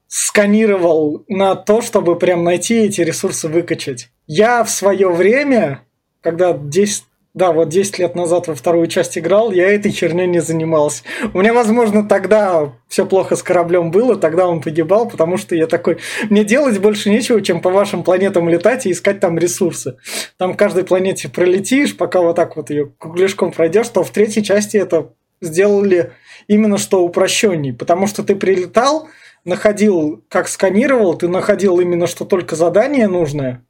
[0.06, 4.10] сканировал на то, чтобы прям найти эти ресурсы выкачать.
[4.28, 5.82] Я в свое время,
[6.26, 10.40] когда 10 да, вот 10 лет назад во вторую часть играл, я этой херней не
[10.40, 11.04] занимался.
[11.34, 15.68] У меня, возможно, тогда все плохо с кораблем было, тогда он погибал, потому что я
[15.68, 15.98] такой,
[16.30, 19.98] мне делать больше нечего, чем по вашим планетам летать и искать там ресурсы.
[20.36, 24.78] Там каждой планете пролетишь, пока вот так вот ее кругляшком пройдешь, то в третьей части
[24.78, 26.12] это сделали
[26.48, 29.08] именно что упрощенней, потому что ты прилетал,
[29.44, 33.62] находил, как сканировал, ты находил именно что только задание нужное,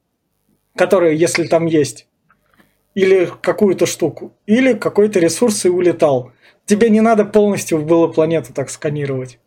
[0.77, 2.07] которое, если там есть,
[2.96, 6.32] или какую-то штуку, или какой-то ресурс и улетал.
[6.64, 9.38] Тебе не надо полностью было планету так сканировать.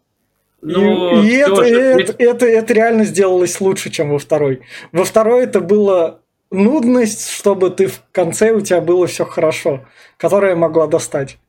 [0.62, 4.62] Ну, и, и это, это, это, это реально сделалось лучше, чем во второй.
[4.91, 9.85] Во второй это было нудность, чтобы ты в конце у тебя было все хорошо,
[10.17, 11.39] которая могла достать.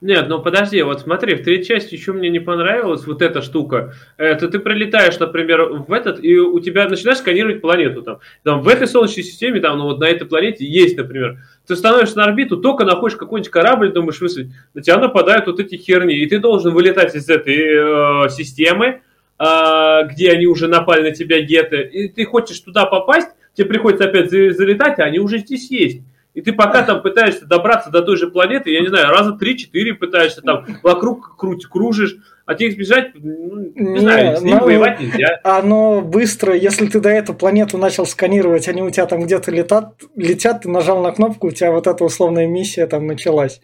[0.00, 3.94] Нет, ну подожди, вот смотри, в третьей части еще мне не понравилась вот эта штука.
[4.16, 8.18] Это ты прилетаешь, например, в этот, и у тебя начинаешь сканировать планету там.
[8.44, 11.38] Там в этой Солнечной системе, там, ну вот на этой планете есть, например.
[11.66, 15.74] Ты становишься на орбиту, только находишь какой-нибудь корабль, думаешь высадить, на тебя нападают вот эти
[15.74, 19.00] херни, и ты должен вылетать из этой э, системы,
[19.40, 24.04] э, где они уже напали на тебя геты, и ты хочешь туда попасть, тебе приходится
[24.04, 26.02] опять залетать, а они уже здесь есть.
[26.34, 29.94] И ты пока там пытаешься добраться до той же планеты, я не знаю, раза три-четыре
[29.94, 34.64] пытаешься там вокруг круть, кружишь, а тебе избежать, ну, не, не знаю, с ним ну,
[34.64, 35.40] воевать нельзя.
[35.42, 39.94] Оно быстро, если ты до эту планету начал сканировать, они у тебя там где-то летат,
[40.16, 43.60] летят, ты нажал на кнопку, у тебя вот эта условная миссия там началась.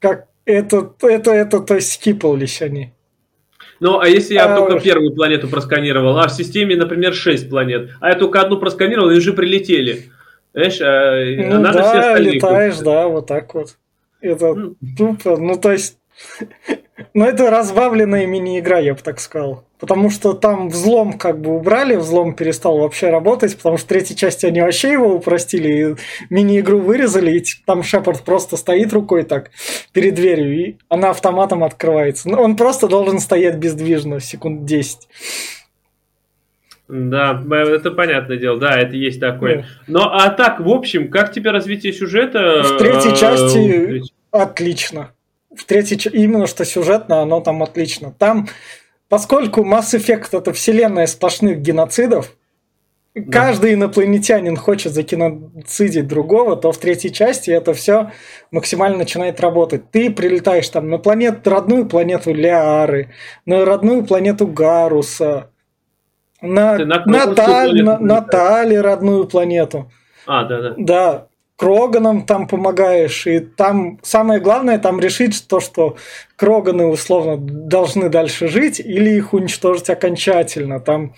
[0.00, 2.92] Как это, это, это, то есть скипались они.
[3.80, 4.56] Ну, а если я а...
[4.56, 9.10] только первую планету просканировал, а в системе, например, 6 планет, а я только одну просканировал,
[9.10, 10.10] и уже прилетели.
[10.56, 12.32] Знаешь, а, ну, да, все остальные...
[12.32, 13.76] летаешь, да, вот так вот.
[14.22, 14.74] Это ну.
[14.96, 15.98] тупо, ну то есть...
[17.12, 19.64] Ну, это разбавленная мини-игра, я бы так сказал.
[19.78, 24.16] Потому что там взлом как бы убрали, взлом перестал вообще работать, потому что в третьей
[24.16, 25.96] части они вообще его упростили,
[26.30, 29.50] мини-игру вырезали, и там Шепард просто стоит рукой так
[29.92, 32.30] перед дверью, и она автоматом открывается.
[32.30, 35.08] Ну, он просто должен стоять бездвижно секунд 10.
[36.88, 39.56] Да, это понятное дело, да, это есть такое.
[39.56, 39.64] Да.
[39.88, 42.62] Но а так, в общем, как тебе развитие сюжета?
[42.62, 45.10] В третьей э, части отлично.
[45.54, 48.14] В третьей именно что сюжетно, оно там отлично.
[48.16, 48.48] Там,
[49.08, 52.36] поскольку Mass Effect это вселенная сплошных геноцидов,
[53.32, 58.12] каждый инопланетянин хочет закиноцидить другого, то в третьей части это все
[58.52, 59.90] максимально начинает работать.
[59.90, 63.12] Ты прилетаешь там на планету, родную планету Лиары,
[63.44, 65.50] на родную планету Гаруса,
[66.46, 69.90] на, на, Наталь, на Натали родную планету.
[70.26, 70.74] А, да, да.
[70.76, 71.26] Да,
[71.56, 75.96] Кроганам там помогаешь, и там самое главное там решить то, что
[76.36, 80.80] Кроганы условно должны дальше жить или их уничтожить окончательно.
[80.80, 81.14] Там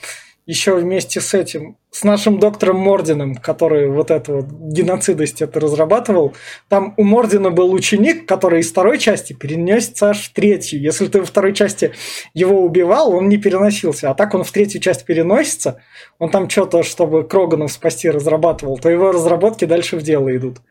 [0.49, 6.35] еще вместе с этим, с нашим доктором Мордином, который вот это вот геноцидость это разрабатывал,
[6.71, 10.81] там у Мордина был ученик, который из второй части перенесется аж в третью.
[10.81, 11.93] Если ты во второй части
[12.33, 15.83] его убивал, он не переносился, а так он в третью часть переносится,
[16.19, 20.63] он там что-то, чтобы Кроганов спасти, разрабатывал, то его разработки дальше в дело идут.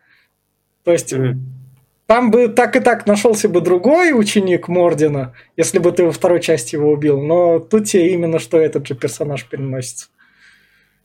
[0.84, 1.13] То есть...
[2.08, 6.39] Там бы так и так нашелся бы другой ученик Мордина, если бы ты во второй
[6.39, 7.22] части его убил.
[7.22, 10.08] Но тут тебе именно что этот же персонаж переносится.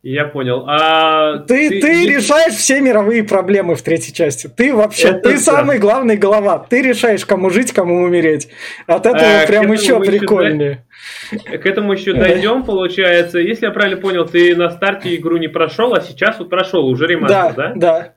[0.04, 0.64] Я понял.
[0.66, 4.48] А ты, ты, ты решаешь все мировые проблемы в третьей части.
[4.48, 5.38] Ты вообще, Это ты да.
[5.38, 6.58] самый главный голова.
[6.58, 8.48] Ты решаешь, кому жить, кому умереть.
[8.88, 10.84] От этого а, прям еще прикольнее.
[11.30, 13.38] Еще, к этому еще дойдем, получается.
[13.38, 17.06] Если я правильно понял, ты на старте игру не прошел, а сейчас вот прошел уже
[17.06, 17.54] ремастер, да?
[17.54, 18.14] Да, да.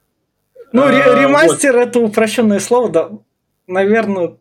[0.75, 1.87] Ну, а, ремастер вот.
[1.87, 3.09] это упрощенное слово, да.
[3.67, 4.35] Наверное.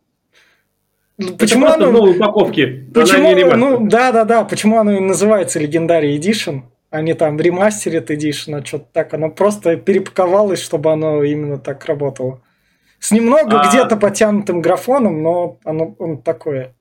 [1.39, 1.89] Почему оно...
[1.89, 2.67] в новой упаковке.
[2.93, 4.45] Почему, ну, да, да, да.
[4.45, 9.15] Почему оно и называется Legendary Edition, а не там Remastered Edition, а что-то так.
[9.15, 12.41] Оно просто перепаковалось, чтобы оно именно так работало.
[12.99, 13.69] С немного а...
[13.69, 16.75] где-то потянутым графоном, но оно, оно такое.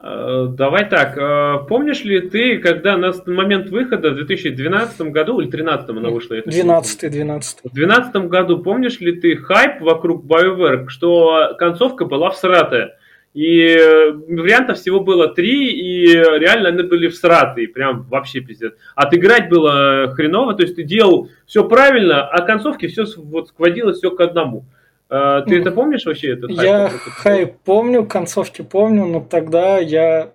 [0.00, 5.50] Э, давай так, э, помнишь ли ты, когда на момент выхода в 2012 году или
[5.50, 6.36] 2013 она вышла?
[6.36, 12.96] 12 12 В 2012 году помнишь ли ты хайп вокруг BioWare, что концовка была всратая?
[13.34, 13.76] И
[14.28, 18.72] вариантов всего было три, и реально они были всратые, прям вообще пиздец.
[18.94, 24.10] Отыграть было хреново, то есть ты делал все правильно, а концовки все вот скводилось все
[24.12, 24.64] к одному.
[25.10, 26.34] А, ты это помнишь вообще?
[26.34, 26.62] Этот хайп?
[26.62, 30.32] Я хайп помню, концовки помню, но тогда я...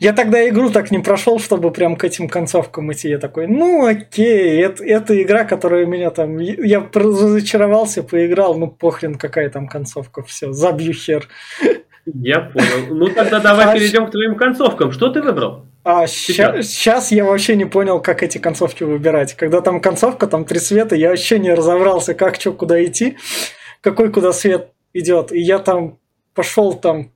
[0.00, 3.10] Я тогда игру так не прошел, чтобы прям к этим концовкам идти.
[3.10, 6.38] Я такой, ну окей, это, это игра, которая меня там...
[6.38, 11.28] Я разочаровался, поиграл, ну похрен, какая там концовка, все, забью хер.
[12.06, 12.94] Я понял.
[12.94, 14.92] Ну тогда давай а перейдем к твоим концовкам.
[14.92, 15.66] Что ты выбрал?
[15.84, 16.66] А сейчас.
[16.66, 19.34] сейчас я вообще не понял, как эти концовки выбирать.
[19.34, 23.18] Когда там концовка, там три света, я вообще не разобрался, как, что, куда идти
[23.84, 25.30] какой куда свет идет.
[25.30, 25.98] И я там
[26.32, 27.12] пошел там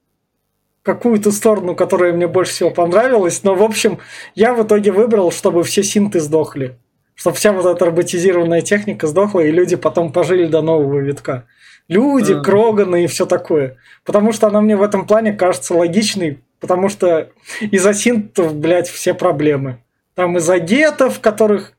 [0.83, 3.43] какую-то сторону, которая мне больше всего понравилась.
[3.43, 3.99] Но, в общем,
[4.35, 6.79] я в итоге выбрал, чтобы все синты сдохли.
[7.14, 11.47] Чтобы вся вот эта роботизированная техника сдохла, и люди потом пожили до нового витка.
[11.89, 12.43] Люди, mm.
[12.43, 13.79] Кроганы и все такое.
[14.05, 19.14] Потому что она мне в этом плане кажется логичной, потому что из-за синтов, блядь, все
[19.14, 19.83] проблемы.
[20.14, 21.73] Там из-за гетов, которых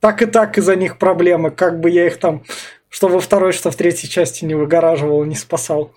[0.00, 2.42] так и так из-за них проблемы, как бы я их там
[2.92, 5.92] что во второй, что в третьей части не выгораживал, не спасал.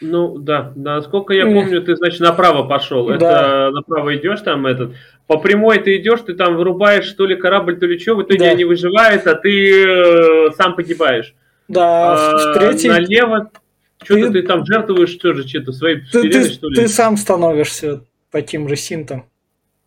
[0.00, 3.08] Ну да, насколько я помню, ты, значит, направо пошел.
[3.08, 3.14] Да.
[3.14, 4.94] Это направо идешь там этот.
[5.26, 8.38] По прямой ты идешь, ты там вырубаешь то ли корабль, то ли что, в итоге
[8.38, 8.50] да.
[8.50, 11.34] они выживают, а ты э, сам погибаешь.
[11.68, 12.90] Да, а, в третьей...
[12.90, 13.50] Налево
[14.04, 14.32] что-то ты...
[14.32, 16.76] ты там жертвуешь, что же, что-то свои ты, ты, что ли?
[16.76, 19.26] Ты сам становишься таким же синтом.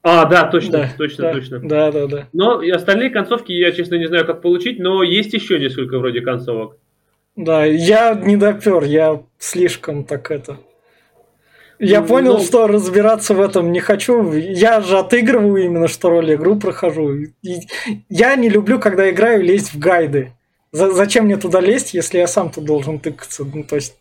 [0.07, 1.59] А, да, точно, да, точно, да, точно.
[1.61, 2.27] Да, да, да.
[2.31, 6.21] Но и остальные концовки я, честно, не знаю, как получить, но есть еще несколько вроде
[6.21, 6.77] концовок.
[7.35, 10.59] Да, я не допер, я слишком так это.
[11.79, 12.43] Я ну, понял, ну...
[12.43, 14.31] что разбираться в этом не хочу.
[14.33, 17.15] Я же отыгрываю именно, что роль игру прохожу.
[17.41, 17.61] И
[18.07, 20.33] я не люблю, когда играю, лезть в гайды.
[20.71, 23.43] зачем мне туда лезть, если я сам тут должен тыкаться?
[23.43, 23.95] Ну, то есть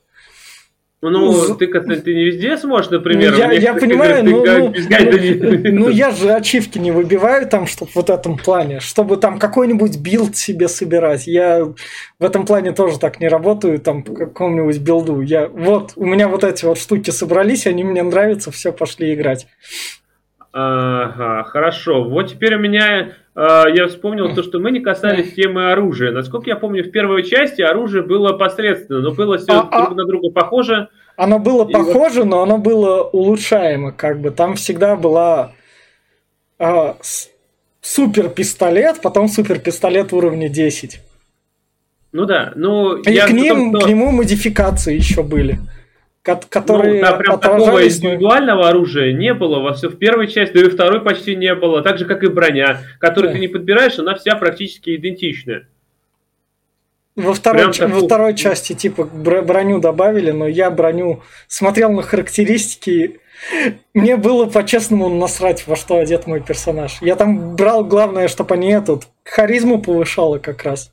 [1.11, 3.35] ну, ну ты, ты не везде сможешь, например.
[3.35, 8.11] Я, я понимаю, ну, ну, ну, ну, я же ачивки не выбиваю там, чтобы в
[8.11, 11.27] этом плане, чтобы там какой-нибудь билд себе собирать.
[11.27, 15.21] Я в этом плане тоже так не работаю, там по какому-нибудь билду.
[15.21, 19.47] Я вот, у меня вот эти вот штуки собрались, они мне нравятся, все, пошли играть.
[20.53, 22.05] Ага, хорошо.
[22.05, 26.13] Вот теперь у меня я вспомнил то, что мы не касались темы оружия.
[26.13, 29.95] Насколько я помню, в первой части оружие было посредственно, но было все а, друг а...
[29.95, 30.89] на друга похоже.
[31.17, 32.29] Оно было и похоже, вот...
[32.29, 34.31] но оно было улучшаемо, как бы.
[34.31, 35.53] Там всегда была
[36.59, 36.95] э,
[37.81, 41.01] супер пистолет, потом супер пистолет уровня 10.
[42.13, 43.87] Ну да, ну и я к, ним, том, что...
[43.87, 45.59] к нему модификации еще были
[46.25, 50.61] которые ну, да, прям такого индивидуального оружия не было во все в первой части, да
[50.61, 53.35] и во второй почти не было, так же как и броня, которую да.
[53.35, 55.69] ты не подбираешь, она вся практически идентичная.
[57.17, 63.21] Во второй, во второй части типа броню добавили, но я броню смотрел на характеристики.
[63.93, 66.99] Мне было по-честному насрать, во что одет мой персонаж.
[67.03, 70.91] Я там брал главное, чтобы они этот харизму повышало как раз.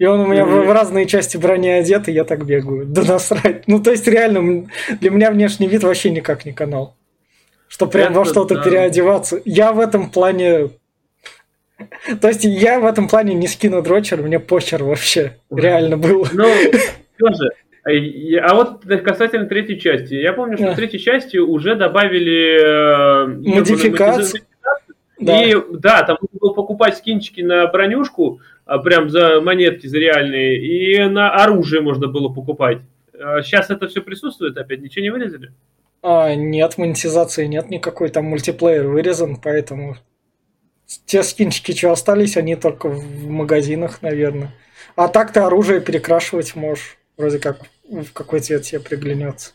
[0.00, 2.86] И он у меня в, в разные части брони одет, и я так бегаю.
[2.86, 3.68] Да насрать.
[3.68, 4.66] Ну, то есть, реально,
[4.98, 6.96] для меня внешний вид вообще никак не канал.
[7.68, 8.62] Что прям во что-то да.
[8.62, 9.42] переодеваться.
[9.44, 10.70] Я в этом плане
[12.20, 15.36] то есть я в этом плане не скину дрочер, мне почер вообще.
[15.50, 16.26] Реально было.
[16.32, 16.46] Ну,
[17.18, 17.50] тоже.
[17.84, 20.14] А вот касательно третьей части.
[20.14, 23.24] Я помню, что в третьей части уже добавили...
[23.24, 24.42] Э, Модификацию.
[25.18, 25.42] Да.
[25.42, 30.58] И да, там можно было покупать скинчики на бронюшку, а, прям за монетки, за реальные,
[30.60, 32.78] и на оружие можно было покупать.
[33.12, 35.52] Сейчас а это все присутствует опять, ничего не вырезали?
[36.02, 39.96] А, нет, монетизации нет никакой, там мультиплеер вырезан, поэтому
[41.06, 44.52] те скинчики, что остались, они только в магазинах, наверное.
[44.96, 46.98] А так ты оружие перекрашивать можешь.
[47.16, 49.52] Вроде как в какой цвет тебе приглянется.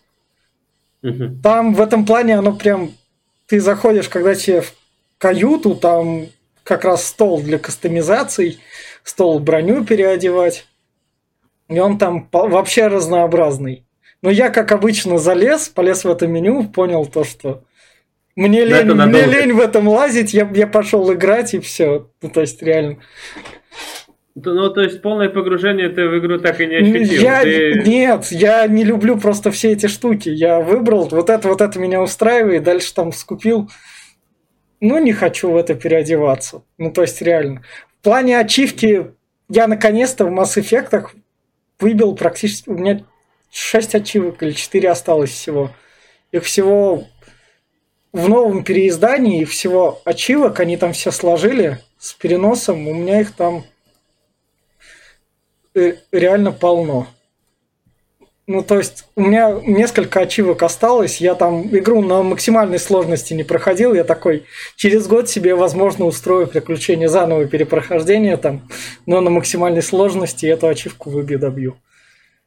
[1.03, 1.41] Угу.
[1.43, 2.91] Там в этом плане оно прям...
[3.47, 4.73] Ты заходишь, когда тебе в
[5.17, 6.27] каюту, там
[6.65, 8.59] как раз стол для кастомизаций,
[9.03, 10.65] стол броню переодевать.
[11.69, 13.85] И он там вообще разнообразный.
[14.21, 17.63] Но я, как обычно, залез, полез в это меню, понял то, что
[18.35, 22.09] мне лень, мне лень в этом лазить, я, я пошел играть и все.
[22.21, 22.97] Ну, то есть, реально.
[24.33, 27.21] Ну, то есть, полное погружение ты в игру так и не ощутил?
[27.21, 27.83] Я, ты...
[27.85, 30.29] Нет, я не люблю просто все эти штуки.
[30.29, 33.69] Я выбрал, вот это, вот это меня устраивает, дальше там скупил.
[34.87, 36.61] Ну, не хочу в это переодеваться.
[36.77, 37.63] Ну, то есть, реально.
[37.99, 39.11] В плане ачивки
[39.49, 41.07] я наконец-то в Mass Effect
[41.79, 42.69] выбил практически...
[42.69, 43.03] У меня
[43.49, 45.71] 6 ачивок или 4 осталось всего.
[46.31, 47.07] Их всего
[48.13, 53.65] в новом переиздании всего ачивок, они там все сложили с переносом, у меня их там
[55.73, 57.07] э, реально полно.
[58.47, 63.43] Ну, то есть, у меня несколько ачивок осталось, я там игру на максимальной сложности не
[63.43, 64.43] проходил, я такой,
[64.75, 68.61] через год себе, возможно, устрою приключение заново перепрохождение там,
[69.07, 71.77] но на максимальной сложности эту ачивку выбью, добью.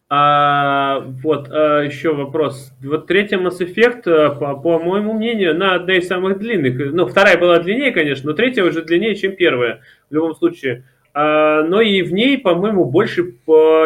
[0.08, 2.72] А, вот, а, еще вопрос.
[2.80, 6.92] Вот третья Mass Effect, э, по, по моему мнению, она одна из самых длинных.
[6.94, 10.84] Ну, вторая была длиннее, конечно, но третья уже длиннее, чем первая, в любом случае.
[11.20, 13.34] А, но и в ней, по-моему, больше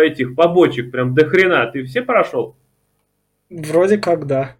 [0.04, 1.64] этих побочек, прям до хрена.
[1.72, 2.56] Ты все прошел?
[3.48, 4.56] Вроде как, да.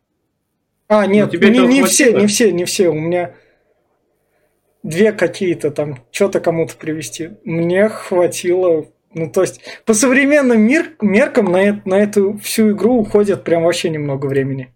[0.89, 2.89] А, нет, ну, не, не все, не все, не все.
[2.89, 3.35] У меня
[4.83, 7.33] две какие-то там, что-то кому-то привести.
[7.45, 13.45] Мне хватило ну, то есть, по современным мир, меркам на, на эту всю игру уходит
[13.45, 14.73] прям вообще немного времени.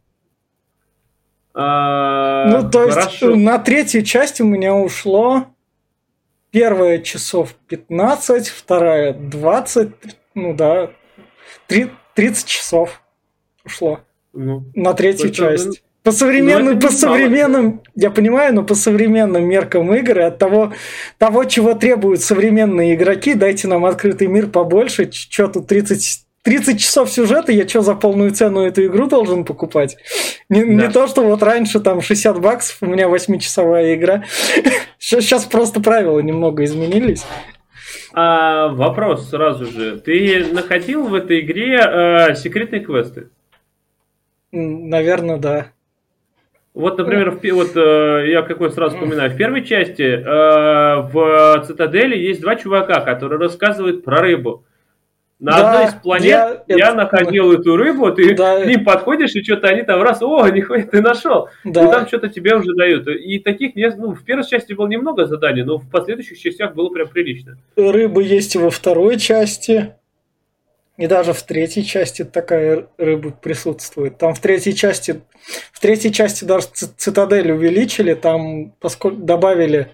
[1.54, 3.30] А, ну, то хорошо.
[3.30, 5.46] есть, на третью часть у меня ушло
[6.56, 9.90] первая часов 15, вторая 20,
[10.34, 10.90] ну да,
[11.66, 13.02] 3, 30 часов
[13.62, 14.00] ушло
[14.32, 15.82] ну, на третью часть.
[16.02, 20.72] По современным, ну, по современным, я понимаю, но по современным меркам игры от того,
[21.18, 27.10] того, чего требуют современные игроки, дайте нам открытый мир побольше, что тут 30, 30 часов
[27.10, 29.96] сюжета, я что, за полную цену эту игру должен покупать?
[30.48, 30.86] Не, да.
[30.86, 34.22] не то, что вот раньше там 60 баксов, у меня 8-часовая игра.
[35.00, 37.26] Сейчас просто правила немного изменились.
[38.12, 39.98] А, вопрос сразу же.
[39.98, 43.30] Ты находил в этой игре э, секретные квесты?
[44.52, 45.66] Наверное, да.
[46.74, 52.16] Вот, например, в, вот э, я какой сразу вспоминаю, в первой части э, в Цитадели
[52.16, 54.64] есть два чувака, которые рассказывают про рыбу.
[55.38, 56.94] На да, одной из планет я, я это...
[56.94, 58.62] находил эту рыбу, ты да.
[58.62, 61.50] к ним подходишь, и что-то они там раз, о, нихуя, ты нашел.
[61.62, 61.84] Да.
[61.86, 63.06] И там что-то тебе уже дают.
[63.06, 67.08] И таких, ну, в первой части было немного заданий, но в последующих частях было прям
[67.08, 67.58] прилично.
[67.76, 69.94] Рыбы есть и во второй части.
[70.96, 74.16] И даже в третьей части такая рыба присутствует.
[74.16, 75.20] Там в третьей части,
[75.70, 79.92] в третьей части даже цитадель увеличили, там поскольку добавили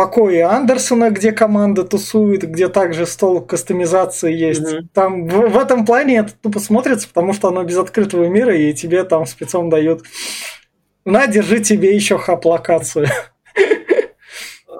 [0.00, 4.62] покои Андерсона, где команда тусует, где также стол кастомизации есть.
[4.62, 4.86] Mm-hmm.
[4.94, 8.72] Там в, в этом плане это тупо смотрится, потому что оно без открытого мира, и
[8.72, 10.04] тебе там спецом дают
[11.04, 13.08] на, держи тебе еще хап-локацию.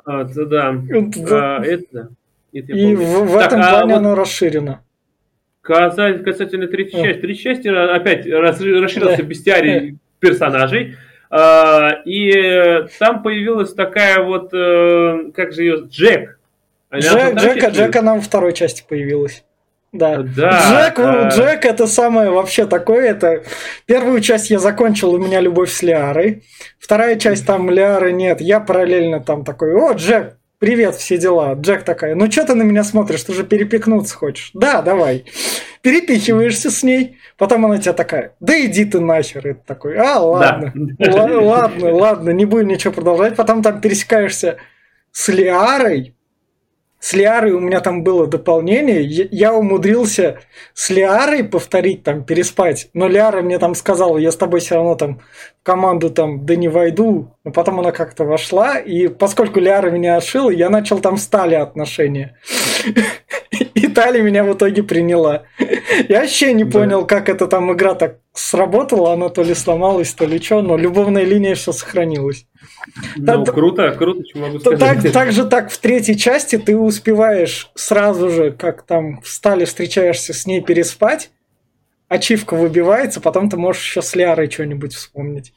[0.06, 0.74] А, да.
[1.30, 2.08] А, это,
[2.52, 4.82] и в, в так, этом а плане вот оно расширено.
[5.60, 7.20] Касательно, касательно третьей части.
[7.20, 9.22] Третья часть опять расширился да.
[9.22, 10.96] бестиарий персонажей.
[11.30, 16.38] А, и там появилась такая вот, э, как же ее, Джек.
[16.92, 19.44] Джек, Джек, Джек, она во второй части появилась.
[19.92, 20.18] Да.
[20.22, 20.88] да.
[20.88, 21.28] Джек, а...
[21.28, 23.10] Джек это самое вообще такое.
[23.10, 23.42] Это
[23.86, 26.44] первую часть я закончил, у меня любовь с Лиарой.
[26.78, 28.40] Вторая часть там Лиары нет.
[28.40, 31.54] Я параллельно там такой, о, Джек, привет, все дела.
[31.54, 34.50] Джек такая, ну что ты на меня смотришь, ты же перепикнуться хочешь?
[34.54, 35.24] Да, давай.
[35.82, 39.48] Перепихиваешься с ней, потом она тебя такая, да иди ты нахер.
[39.48, 41.38] И ты такой, а, ладно, да.
[41.40, 43.36] ладно, ладно, не будем ничего продолжать.
[43.36, 44.58] Потом там пересекаешься
[45.10, 46.14] с Лиарой,
[47.00, 49.02] с Лиарой у меня там было дополнение.
[49.02, 50.40] Я умудрился
[50.74, 52.90] с Лиарой повторить, там, переспать.
[52.92, 56.56] Но Лиара мне там сказала, я с тобой все равно там в команду там, да
[56.56, 57.34] не войду.
[57.42, 58.78] Но потом она как-то вошла.
[58.78, 62.36] И поскольку Лиара меня отшила, я начал там с Тали отношения.
[63.74, 65.44] И Тали меня в итоге приняла.
[66.06, 69.14] Я вообще не понял, как эта там игра так сработала.
[69.14, 70.60] Она то ли сломалась, то ли что.
[70.60, 72.46] Но любовная линия все сохранилась.
[73.16, 74.80] Ну, круто, круто, что могу сказать.
[74.80, 80.32] Так, так же, так в третьей части ты успеваешь сразу же, как там встали, встречаешься
[80.32, 81.30] с ней переспать,
[82.08, 85.52] ачивка выбивается, потом ты можешь еще с Лярой что-нибудь вспомнить.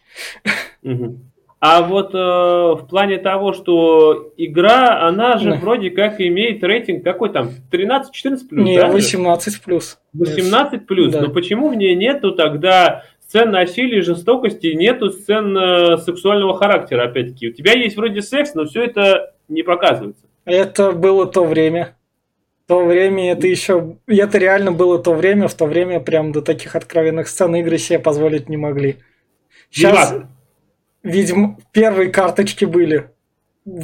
[1.66, 5.56] А вот э, в плане того, что игра, она же да.
[5.56, 8.12] вроде как имеет рейтинг какой там, 13-14
[8.50, 8.88] плюс, Не, да?
[8.88, 9.98] 18 плюс.
[10.12, 11.22] 18 плюс, да.
[11.22, 17.50] но почему мне нету тогда сцен насилия и жестокости, нету сцен э, сексуального характера, опять-таки.
[17.50, 20.24] У тебя есть вроде секс, но все это не показывается.
[20.46, 21.98] Это было то время.
[22.68, 23.98] То время, это еще...
[24.06, 27.98] Это реально было то время, в то время прям до таких откровенных сцен игры себе
[27.98, 28.98] позволить не могли.
[29.72, 30.16] Сейчас,
[31.02, 33.10] видимо, первые карточки были.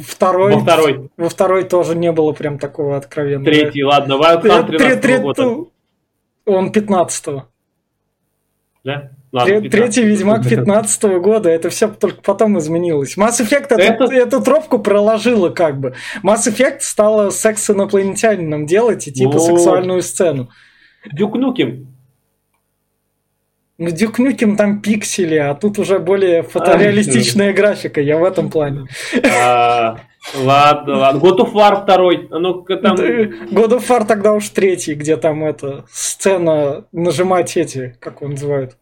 [0.06, 1.10] Второй, во второй.
[1.16, 3.46] Во второй тоже не было прям такого откровенного.
[3.46, 5.70] Третий, ладно, Wild Hunt 13 года.
[6.46, 7.48] Он 15-го.
[8.84, 9.10] Да?
[9.32, 13.16] Ладно, Третий Ведьмак 15 -го года, это все только потом изменилось.
[13.16, 13.80] Mass Effect это...
[13.80, 15.94] Эту, эту тропку проложила как бы.
[16.24, 20.50] Mass Effect стала секс с инопланетянином делать и типа О, сексуальную сцену.
[21.12, 21.86] Дюк Нукем.
[23.78, 28.50] Ну, Дюк Нюкем там пиксели, а тут уже более фотореалистичная а, графика, я в этом
[28.50, 28.88] плане.
[29.24, 30.00] А,
[30.34, 31.18] ладно, ладно.
[31.18, 32.28] God of War второй.
[32.30, 32.96] А ну там...
[32.96, 38.76] God of War тогда уж третий, где там эта сцена нажимать эти, как он называют,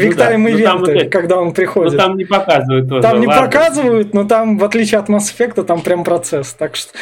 [0.00, 0.74] Квиктайм ну, да.
[0.74, 1.92] ну, когда он приходит.
[1.92, 3.02] Но там не показывают тоже.
[3.02, 3.42] Там не ладно.
[3.46, 6.92] показывают, но там, в отличие от Mass Effect, там прям процесс, так что...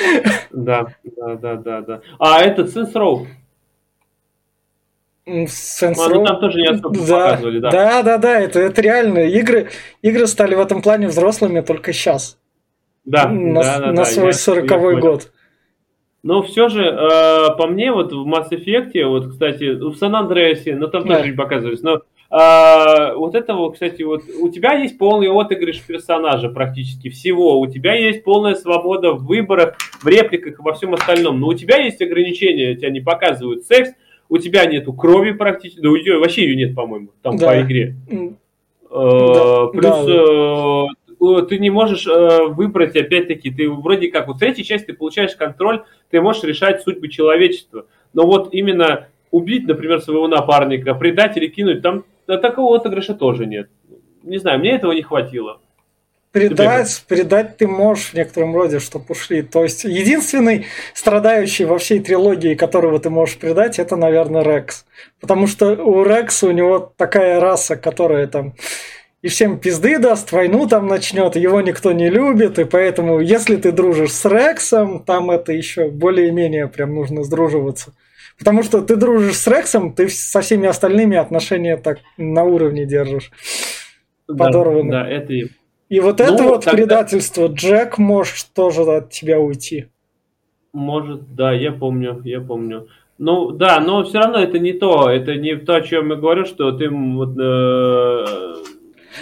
[0.50, 0.86] Да,
[1.16, 2.00] да, да, да, да.
[2.18, 3.26] А этот Saints Row?
[5.26, 6.14] Saints Row...
[6.14, 7.70] Ну, там тоже не особо да, показывали, да.
[7.70, 9.18] Да, да, да, это, это реально.
[9.18, 9.68] Игры,
[10.02, 12.38] игры стали в этом плане взрослыми только сейчас.
[13.04, 15.30] Да, на, да, да, на свой сороковой год.
[16.22, 20.74] Но все же, э, по мне, вот в Mass Effect, вот, кстати, в Сан Андреасе,
[20.74, 21.16] ну там да.
[21.16, 26.50] тоже не показывались, но а, вот этого, кстати, вот у тебя есть полный отыгрыш персонажа
[26.50, 27.58] практически всего.
[27.58, 31.40] У тебя есть полная свобода в выборах, в репликах и во всем остальном.
[31.40, 33.92] Но у тебя есть ограничения, тебя не показывают секс,
[34.28, 37.46] у тебя нету крови практически, да у тебя вообще ее нет, по-моему, там да.
[37.46, 37.96] по игре.
[38.90, 39.66] Да.
[39.68, 40.86] Плюс
[41.18, 41.42] да.
[41.46, 45.34] ты не можешь э, выбрать, опять-таки, ты вроде как, вот в третьей части ты получаешь
[45.34, 47.86] контроль, ты можешь решать судьбы человечества.
[48.12, 52.04] Но вот именно убить, например, своего напарника, предать или кинуть, там
[52.36, 53.70] такого отыгрыша тоже нет.
[54.22, 55.60] Не знаю, мне этого не хватило.
[56.30, 59.40] Предать, предать ты можешь в некотором роде, чтобы ушли.
[59.40, 64.84] То есть единственный страдающий во всей трилогии, которого ты можешь предать, это, наверное, Рекс.
[65.20, 68.54] Потому что у Рекса у него такая раса, которая там
[69.22, 73.72] и всем пизды даст, войну там начнет, его никто не любит, и поэтому, если ты
[73.72, 77.94] дружишь с Рексом, там это еще более-менее прям нужно сдруживаться.
[78.38, 83.30] Потому что ты дружишь с Рексом, ты со всеми остальными отношения так на уровне держишь.
[84.26, 84.90] Подорваны.
[84.90, 85.46] Да, да это и...
[85.88, 86.76] И вот ну, это вот тогда...
[86.76, 87.46] предательство.
[87.46, 89.86] Джек может тоже от тебя уйти.
[90.72, 92.88] Может, да, я помню, я помню.
[93.16, 95.10] Ну, да, но все равно это не то.
[95.10, 98.24] Это не то, о чем я говорю, что ты вот, э,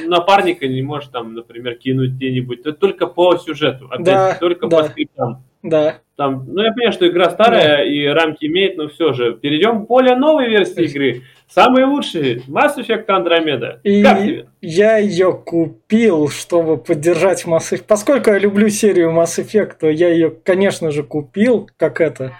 [0.06, 2.60] напарника не можешь там, например, кинуть где-нибудь.
[2.60, 3.86] Это только по сюжету.
[3.86, 4.82] Опять, да, только да.
[4.82, 5.44] по скриптам.
[5.68, 6.00] Да.
[6.16, 7.84] Там, ну, я понимаю, что игра старая да.
[7.84, 9.34] и рамки имеет, но все же.
[9.34, 11.22] Перейдем к более новой версии игры.
[11.48, 12.42] Самые лучшие.
[12.48, 13.80] Mass Effect Andromeda.
[13.82, 14.48] И как тебе?
[14.62, 17.84] Я ее купил, чтобы поддержать Mass Effect.
[17.86, 22.32] Поскольку я люблю серию Mass Effect, то я ее, конечно же, купил, как это,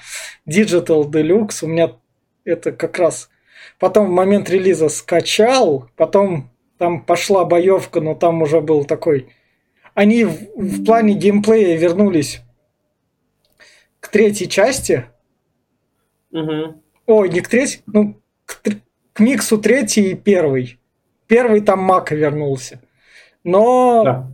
[0.48, 1.62] Digital Deluxe.
[1.62, 1.92] У меня
[2.44, 3.28] это как раз
[3.78, 9.28] потом в момент релиза скачал, потом там пошла боевка, но там уже был такой...
[9.94, 12.42] Они в, в плане геймплея вернулись
[14.06, 15.06] к третьей части.
[16.30, 16.80] Угу.
[17.06, 18.62] Ой, не к третьей, ну, к,
[19.12, 20.78] к миксу третий и первый.
[21.26, 22.80] Первый там Мака вернулся.
[23.42, 24.32] Но да.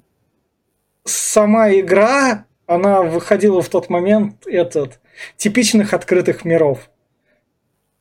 [1.05, 5.01] сама игра, она выходила в тот момент этот
[5.39, 6.91] типичных открытых миров.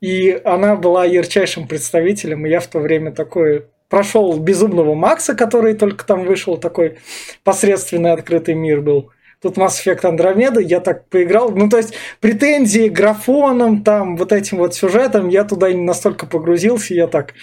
[0.01, 5.73] И она была ярчайшим представителем, и я в то время такой прошел безумного Макса, который
[5.75, 6.97] только там вышел, такой
[7.45, 9.11] посредственный открытый мир был.
[9.41, 11.51] Тут Mass Effect Andromeda, я так поиграл.
[11.51, 16.93] Ну, то есть, претензии графоном, там, вот этим вот сюжетом, я туда не настолько погрузился,
[16.93, 17.33] я так...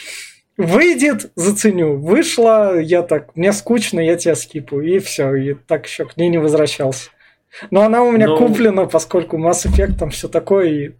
[0.56, 1.98] Выйдет, заценю.
[1.98, 4.80] Вышла, я так, мне скучно, я тебя скипу.
[4.80, 7.10] И все, и так еще к ней не возвращался.
[7.70, 8.38] Но она у меня Но...
[8.38, 8.48] Ну.
[8.48, 10.90] куплена, поскольку Mass Effect там все такое, и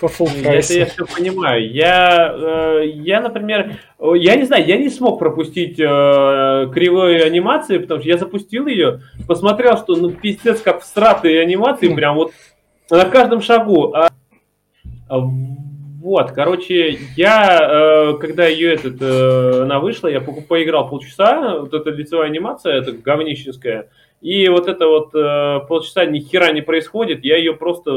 [0.00, 0.72] по full прайсу.
[0.74, 1.70] Это я все понимаю.
[1.70, 8.00] Я, э, я, например, я не знаю, я не смог пропустить э, кривой анимации, потому
[8.00, 12.32] что я запустил ее, посмотрел, что ну пиздец как всратые анимации, прям вот
[12.90, 13.94] на каждом шагу.
[13.94, 14.08] А,
[16.00, 21.90] вот, короче, я, э, когда ее этот, э, она вышла, я поиграл полчаса, вот эта
[21.90, 23.90] лицевая анимация, это говнищенская,
[24.20, 27.90] и вот это вот э, полчаса ни хера не происходит, я ее просто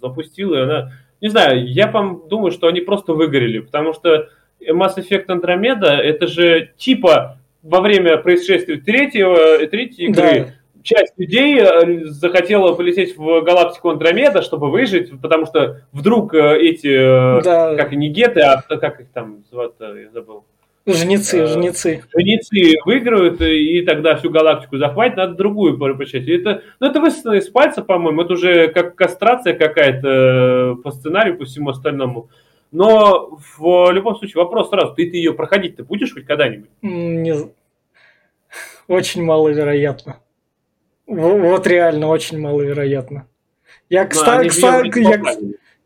[0.00, 1.86] запустил, и она не знаю, я
[2.28, 4.28] думаю, что они просто выгорели, потому что
[4.60, 10.82] Mass Effect Andromeda это же типа во время происшествия третьего, третьей игры да.
[10.82, 17.38] часть людей э, захотела полететь в галактику Андромеда, чтобы выжить, потому что вдруг э, эти,
[17.38, 17.76] э, да.
[17.76, 20.44] как не геты, а как их там зовут, я забыл.
[20.94, 22.02] Жнецы, э, жнецы.
[22.16, 26.28] Жнецы выиграют, и тогда всю галактику захватит, надо другую порычать.
[26.28, 31.36] Это, ну, это высосано из пальца, по-моему, это уже как кастрация какая-то э, по сценарию,
[31.36, 32.30] по всему остальному.
[32.70, 36.70] Но в любом случае вопрос сразу, ты, ты ее проходить-то будешь хоть когда-нибудь?
[36.82, 37.34] Не...
[38.86, 40.20] Очень маловероятно.
[41.06, 43.26] Вот реально очень маловероятно.
[43.90, 45.22] Я, кстати, кстати, я,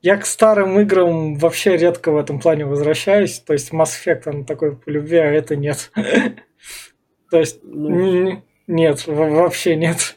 [0.02, 3.38] я к старым играм вообще редко в этом плане возвращаюсь.
[3.38, 5.92] То есть Mass Effect, он такой по любви, а это нет.
[7.30, 8.42] То есть ну.
[8.66, 10.16] нет, вообще нет.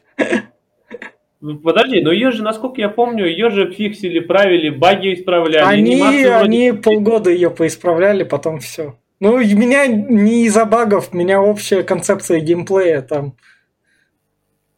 [1.40, 5.64] Ну, подожди, но ее же, насколько я помню, ее же фиксили, правили, баги исправляли.
[5.64, 8.98] Они, они полгода ее поисправляли, потом все.
[9.20, 13.38] Ну, меня не из-за багов, меня общая концепция геймплея там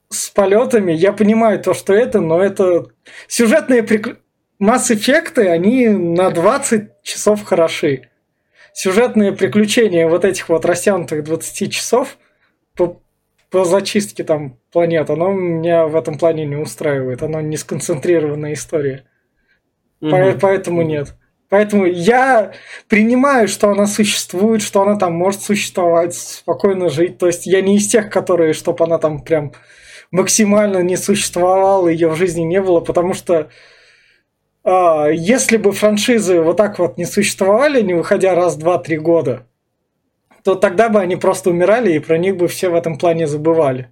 [0.10, 0.92] с полетами.
[0.92, 2.88] Я понимаю то, что это, но это
[3.28, 4.27] сюжетные приключения
[4.62, 8.10] Mass Effect, они на 20 часов хороши.
[8.74, 12.18] Сюжетные приключения вот этих вот растянутых 20 часов
[12.76, 13.02] по,
[13.50, 17.24] по зачистке там планет, оно меня в этом плане не устраивает.
[17.24, 19.06] Оно не сконцентрированная история.
[20.02, 20.12] Угу.
[20.12, 21.16] По, поэтому нет.
[21.50, 22.52] Поэтому я
[22.90, 27.18] принимаю, что она существует, что она там может существовать, спокойно жить.
[27.20, 29.54] То есть я не из тех, которые, чтобы она там прям
[30.12, 33.50] максимально не существовала, ее в жизни не было, потому что
[34.70, 39.48] если бы франшизы вот так вот не существовали, не выходя раз, два, три года,
[40.44, 43.90] то тогда бы они просто умирали, и про них бы все в этом плане забывали.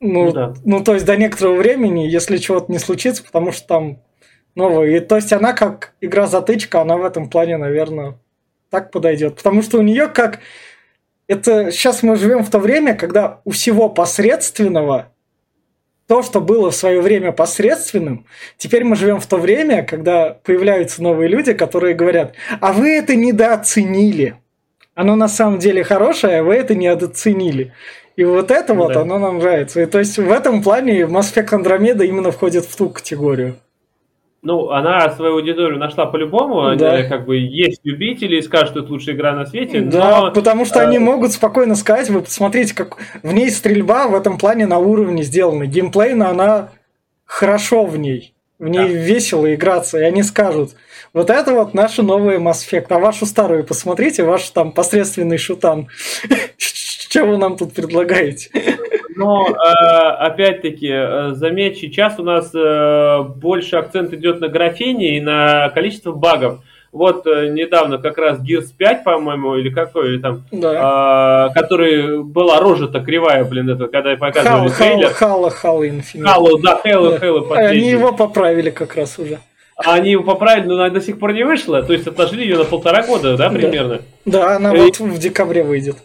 [0.00, 0.54] Ну, ну, да.
[0.64, 4.02] ну то есть до некоторого времени, если чего-то не случится, потому что там
[4.54, 4.96] новое.
[4.96, 8.18] И, то есть она как игра-затычка, она в этом плане, наверное,
[8.68, 9.36] так подойдет.
[9.36, 10.40] Потому что у нее как...
[11.28, 15.12] Это сейчас мы живем в то время, когда у всего посредственного
[16.12, 18.26] то, что было в свое время посредственным,
[18.58, 23.16] теперь мы живем в то время, когда появляются новые люди, которые говорят, а вы это
[23.16, 24.34] недооценили.
[24.94, 27.72] Оно на самом деле хорошее, а вы это недооценили.
[28.16, 29.00] И вот это ну, вот, да.
[29.00, 29.80] оно нам нравится.
[29.80, 33.56] И то есть в этом плане Mass Effect Andromeda именно входит в ту категорию.
[34.44, 36.74] Ну, она свою аудиторию нашла по-любому.
[36.76, 36.94] Да.
[36.94, 39.80] Они, как бы есть любители и скажут, что это лучшая игра на свете.
[39.82, 40.32] Да, но...
[40.32, 44.38] потому что они э, могут спокойно сказать, вы посмотрите, как в ней стрельба в этом
[44.38, 45.66] плане на уровне сделана.
[45.66, 46.70] Геймплейно она
[47.24, 48.34] хорошо в ней.
[48.58, 48.86] В ней да.
[48.86, 50.74] весело играться, и они скажут,
[51.12, 55.88] вот это вот наша новая Mass Effect, а вашу старую посмотрите, ваш там посредственный шутан.
[56.56, 58.50] Что вы нам тут предлагаете?
[59.16, 65.20] Но, э, опять-таки, э, заметь, сейчас у нас э, больше акцент идет на графоне и
[65.20, 66.60] на количество багов.
[66.92, 71.48] Вот недавно как раз Gears 5, по-моему, или какой, или там, да.
[71.50, 75.08] э, который была рожа-то кривая, блин, это, когда показывали Halo, трейлер.
[75.08, 76.24] Хала, Хала Infinite.
[76.24, 79.38] Хала, да, Хала, Хала Они его поправили как раз уже.
[79.76, 82.64] Они его поправили, но она до сих пор не вышла, то есть отложили ее на
[82.64, 84.02] полтора года, да, примерно?
[84.26, 84.78] Да, да она и...
[84.78, 85.96] вот в декабре выйдет.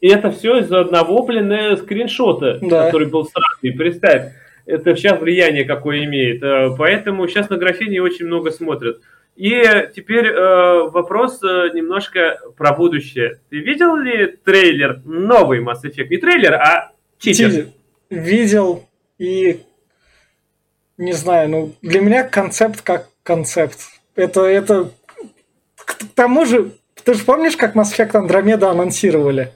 [0.00, 2.86] И это все из-за одного, блин, э, скриншота, да.
[2.86, 3.76] который был странный.
[3.76, 4.32] Представь,
[4.66, 6.42] это сейчас влияние какое имеет.
[6.42, 9.00] Э, поэтому сейчас на графине очень много смотрят.
[9.36, 9.62] И
[9.94, 13.40] теперь э, вопрос э, немножко про будущее.
[13.48, 16.08] Ты видел ли трейлер новый Mass Effect?
[16.08, 17.68] Не трейлер, а тизер.
[18.10, 18.86] Видел
[19.18, 19.60] и
[20.98, 23.78] не знаю, ну для меня концепт как концепт.
[24.14, 24.90] Это это
[25.76, 26.72] к тому же,
[27.04, 29.52] ты же помнишь, как Mass Effect Andromeda анонсировали?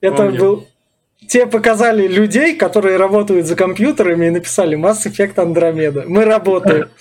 [0.00, 0.40] Это Помню.
[0.40, 0.66] был...
[1.26, 6.04] Те показали людей, которые работают за компьютерами и написали Mass Effect Andromeda.
[6.06, 6.88] Мы работаем.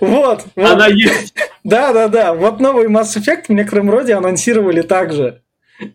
[0.00, 0.46] Вот.
[0.56, 1.32] Она есть.
[1.62, 2.34] Да, да, да.
[2.34, 5.42] Вот новый Mass Effect в некотором роде анонсировали также.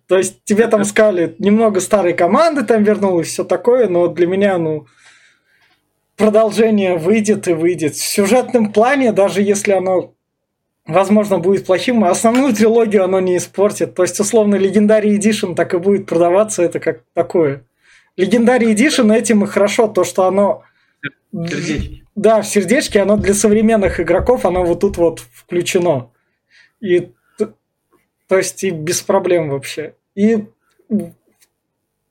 [0.07, 4.57] То есть тебе там сказали, немного старой команды там вернулось, все такое, но для меня,
[4.57, 4.87] ну,
[6.15, 7.95] продолжение выйдет и выйдет.
[7.95, 10.14] В сюжетном плане, даже если оно,
[10.85, 13.95] возможно, будет плохим, основную трилогию оно не испортит.
[13.95, 17.63] То есть, условно, Legendary Edition так и будет продаваться, это как такое.
[18.17, 20.63] Legendary Edition этим и хорошо, то, что оно...
[21.31, 22.05] Сердечки.
[22.15, 26.11] Да, в сердечке, оно для современных игроков, оно вот тут вот включено.
[26.79, 27.11] И
[28.27, 29.95] то есть и без проблем вообще.
[30.15, 30.45] И,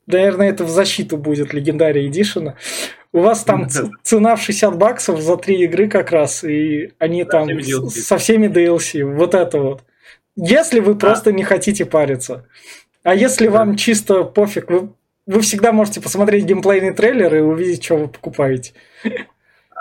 [0.07, 2.53] наверное, это в защиту будет Legendary Edition.
[3.15, 3.69] У вас там
[4.03, 8.17] цена в 60 баксов за три игры как раз, и они со там всеми со
[8.17, 9.05] всеми DLC.
[9.05, 9.83] Вот это вот.
[10.35, 10.95] Если вы а.
[10.95, 12.45] просто не хотите париться.
[13.03, 13.53] А если да.
[13.53, 14.89] вам чисто пофиг, вы,
[15.27, 18.73] вы всегда можете посмотреть геймплейный трейлер и увидеть, что вы покупаете.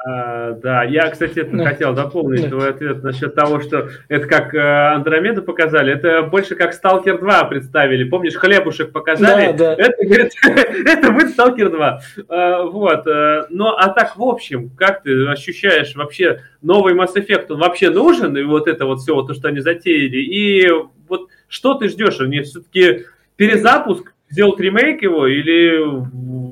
[0.06, 1.64] А, да, я, кстати, это да.
[1.64, 6.74] хотел дополнить твой ответ насчет того, что это как э, Андромеду показали, это больше как
[6.74, 8.04] Сталкер 2 представили.
[8.04, 9.56] Помнишь, хлебушек показали?
[9.56, 9.82] Да, да.
[9.82, 10.32] Это, говорит,
[10.86, 12.00] это будет Сталкер 2.
[12.28, 13.06] А, вот.
[13.06, 17.46] Э, ну, а так, в общем, как ты ощущаешь вообще новый Mass Effect?
[17.48, 18.36] Он вообще нужен?
[18.36, 20.18] И вот это вот все, вот то, что они затеяли.
[20.18, 20.68] И
[21.08, 22.20] вот что ты ждешь?
[22.20, 25.80] Они все-таки перезапуск, сделать ремейк его или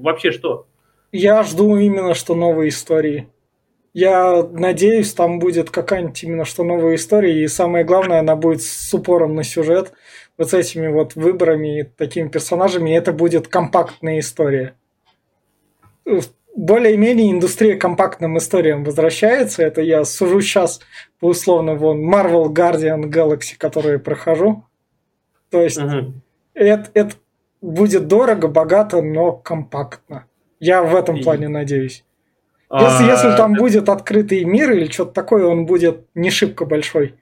[0.00, 0.66] вообще что?
[1.12, 3.28] Я жду именно что новые истории.
[3.94, 8.94] Я надеюсь, там будет какая-нибудь именно что новая история, и самое главное, она будет с
[8.94, 9.92] упором на сюжет,
[10.38, 14.74] вот с этими вот выборами, такими персонажами, и это будет компактная история.
[16.54, 20.80] Более-менее индустрия компактным историям возвращается, это я сужу сейчас
[21.20, 24.64] по условно вон Marvel Guardian Galaxy, которые прохожу.
[25.50, 26.12] То есть uh-huh.
[26.54, 27.14] это, это
[27.60, 30.26] будет дорого, богато, но компактно.
[30.60, 31.22] Я в этом и...
[31.22, 32.04] плане надеюсь.
[32.72, 37.14] Если, а, если там будет открытый мир или что-то такое, он будет не шибко большой.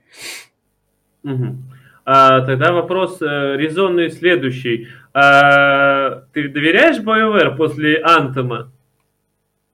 [1.24, 1.56] Угу.
[2.04, 4.88] А, тогда вопрос э, резонный следующий.
[5.12, 8.70] А, ты доверяешь BioWare после Антома?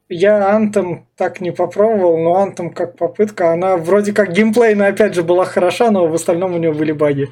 [0.08, 5.24] Я Антом так не попробовал, но Антом как попытка, она вроде как геймплейно опять же
[5.24, 7.28] была хороша, но в остальном у него были баги.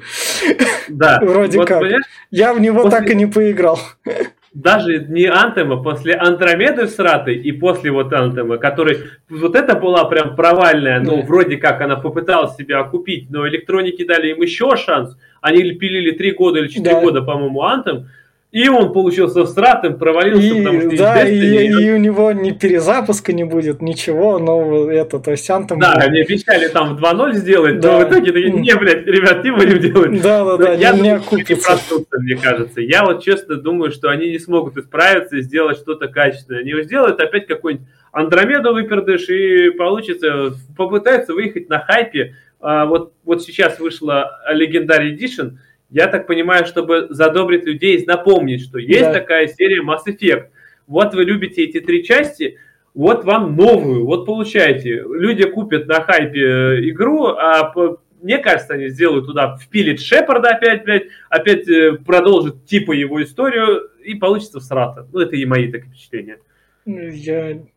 [0.89, 1.19] Да.
[1.23, 1.83] вроде вот, как.
[2.31, 2.99] Я в него после...
[2.99, 3.79] так и не поиграл
[4.55, 8.99] даже не Антема, после Андромеды всратой и после вот Антема, который,
[9.29, 14.29] вот это была прям провальная, ну, вроде как она попыталась себя окупить, но электроники дали
[14.29, 17.01] им еще шанс, они пилили три года или четыре да.
[17.01, 18.07] года, по-моему, Антем,
[18.55, 22.51] и он получился стратом, провалился, и, потому что да, и, и, и у него ни
[22.51, 25.81] перезапуска не будет, ничего, но это, то есть Антом...
[25.81, 27.99] Да, они обещали там в 2.0 сделать, да.
[27.99, 30.21] но в итоге такие, не, блядь, ребят, не будем делать.
[30.21, 32.79] Да, да, да, я не, думаю, не проснутся, мне кажется.
[32.79, 36.61] Я вот честно думаю, что они не смогут исправиться и сделать что-то качественное.
[36.61, 42.35] Они сделают опять какой-нибудь Андромеду выпердыш и получится, попытаются выехать на хайпе.
[42.61, 45.57] А, вот, вот сейчас вышла Legendary Edition,
[45.95, 49.13] я так понимаю, чтобы задобрить людей, напомнить, что есть да.
[49.13, 50.47] такая серия Mass Effect.
[50.87, 52.57] Вот вы любите эти три части,
[52.93, 55.05] вот вам новую, вот получаете.
[55.07, 57.73] Люди купят на хайпе э, игру, а
[58.21, 63.89] мне кажется, они сделают туда, впилит Шепарда опять, блядь, опять э, продолжат типа его историю,
[64.03, 65.07] и получится всрата.
[65.13, 66.39] Ну, это и мои такие впечатления.
[66.85, 67.53] Я...
[67.53, 67.67] Ты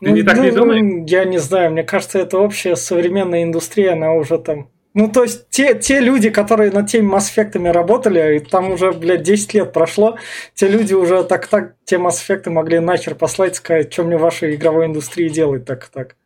[0.00, 1.10] ну, не так ну, не думаешь?
[1.10, 5.50] Я не знаю, мне кажется, это общая современная индустрия, она уже там ну, то есть,
[5.50, 10.16] те, те люди, которые над теми Effect работали, и там уже, блядь, 10 лет прошло,
[10.54, 14.86] те люди уже так-так те Effect могли нахер послать, сказать, что мне в вашей игровой
[14.86, 16.16] индустрии делать так-так.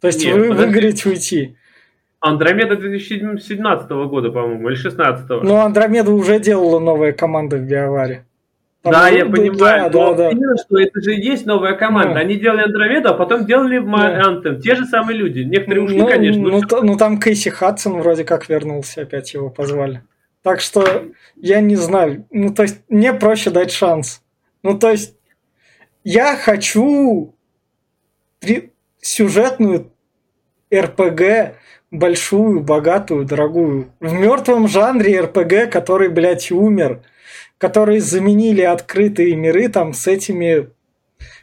[0.00, 1.08] То есть, Нет, вы подожди.
[1.08, 1.56] уйти.
[2.20, 8.24] Андромеда 2017 года, по-моему, или 16 Ну, Андромеда уже делала новая команда в Биоваре.
[8.90, 10.62] Да, я понимаю, да, но да, именно да.
[10.62, 12.14] что это же и есть новая команда.
[12.14, 12.20] Да.
[12.20, 14.54] Они делали Андромеду, а потом делали да.
[14.56, 15.40] Те же самые люди.
[15.40, 16.42] Некоторые ушли, ну, конечно.
[16.42, 20.02] Ну, то, ну, там Кейси Хадсон вроде как вернулся, опять его позвали.
[20.42, 21.06] Так что
[21.36, 22.26] я не знаю.
[22.30, 24.22] Ну, то есть, мне проще дать шанс.
[24.62, 25.16] Ну, то есть,
[26.04, 27.34] я хочу
[28.40, 28.72] при...
[29.00, 29.90] сюжетную
[30.72, 31.56] РПГ
[31.90, 33.92] большую, богатую, дорогую.
[34.00, 37.02] В мертвом жанре РПГ, который, блядь, умер–
[37.58, 40.68] которые заменили открытые миры там с этими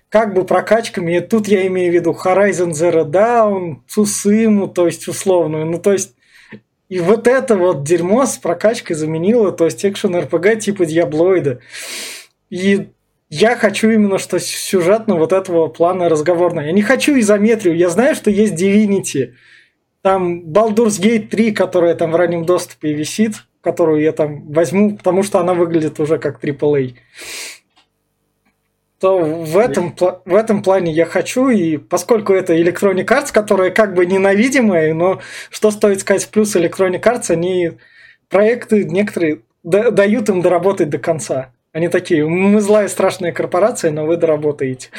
[0.09, 1.17] как бы прокачками.
[1.17, 5.65] И тут я имею в виду Horizon Zero Dawn, Цусиму, то есть условную.
[5.65, 6.15] Ну, то есть
[6.89, 11.59] и вот это вот дерьмо с прокачкой заменило, то есть экшен РПГ типа Диаблоида.
[12.51, 12.89] И
[13.29, 16.65] я хочу именно что сюжетно вот этого плана разговорного.
[16.65, 17.75] Я не хочу изометрию.
[17.75, 19.33] Я знаю, что есть Divinity.
[20.03, 25.23] Там Baldur's Gate 3, которая там в раннем доступе висит которую я там возьму, потому
[25.23, 26.95] что она выглядит уже как AAA,
[28.99, 33.95] то в этом, в этом плане я хочу, и поскольку это Electronic Arts, которая как
[33.95, 37.73] бы ненавидимая, но что стоит сказать в плюс Electronic Arts, они
[38.29, 41.51] проекты некоторые дают им доработать до конца.
[41.71, 44.89] Они такие, мы злая страшная корпорация, но вы доработаете.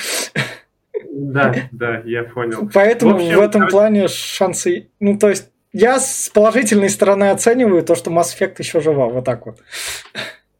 [1.10, 2.68] Да, да, я понял.
[2.72, 4.88] Поэтому в, общем, в этом плане шансы...
[5.00, 9.25] Ну, то есть, я с положительной стороны оцениваю то, что Mass Effect еще жива, вот
[9.25, 9.59] так вот.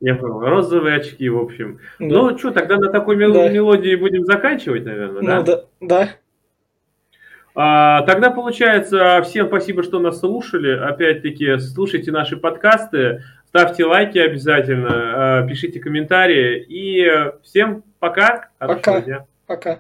[0.01, 0.41] Я понял.
[0.41, 1.79] Розовые очки, в общем.
[2.01, 2.07] Да.
[2.07, 3.49] Ну, что, тогда на такой мел- да.
[3.49, 5.37] мелодии будем заканчивать, наверное, да?
[5.39, 5.65] Ну, да.
[5.81, 6.09] да.
[7.55, 10.77] А, тогда, получается, всем спасибо, что нас слушали.
[10.77, 14.91] Опять-таки, слушайте наши подкасты, ставьте лайки обязательно,
[15.39, 16.67] а, пишите комментарии.
[16.69, 17.09] И
[17.45, 18.49] всем пока.
[18.59, 19.01] Пока.
[19.01, 19.27] дня.
[19.47, 19.79] Пока.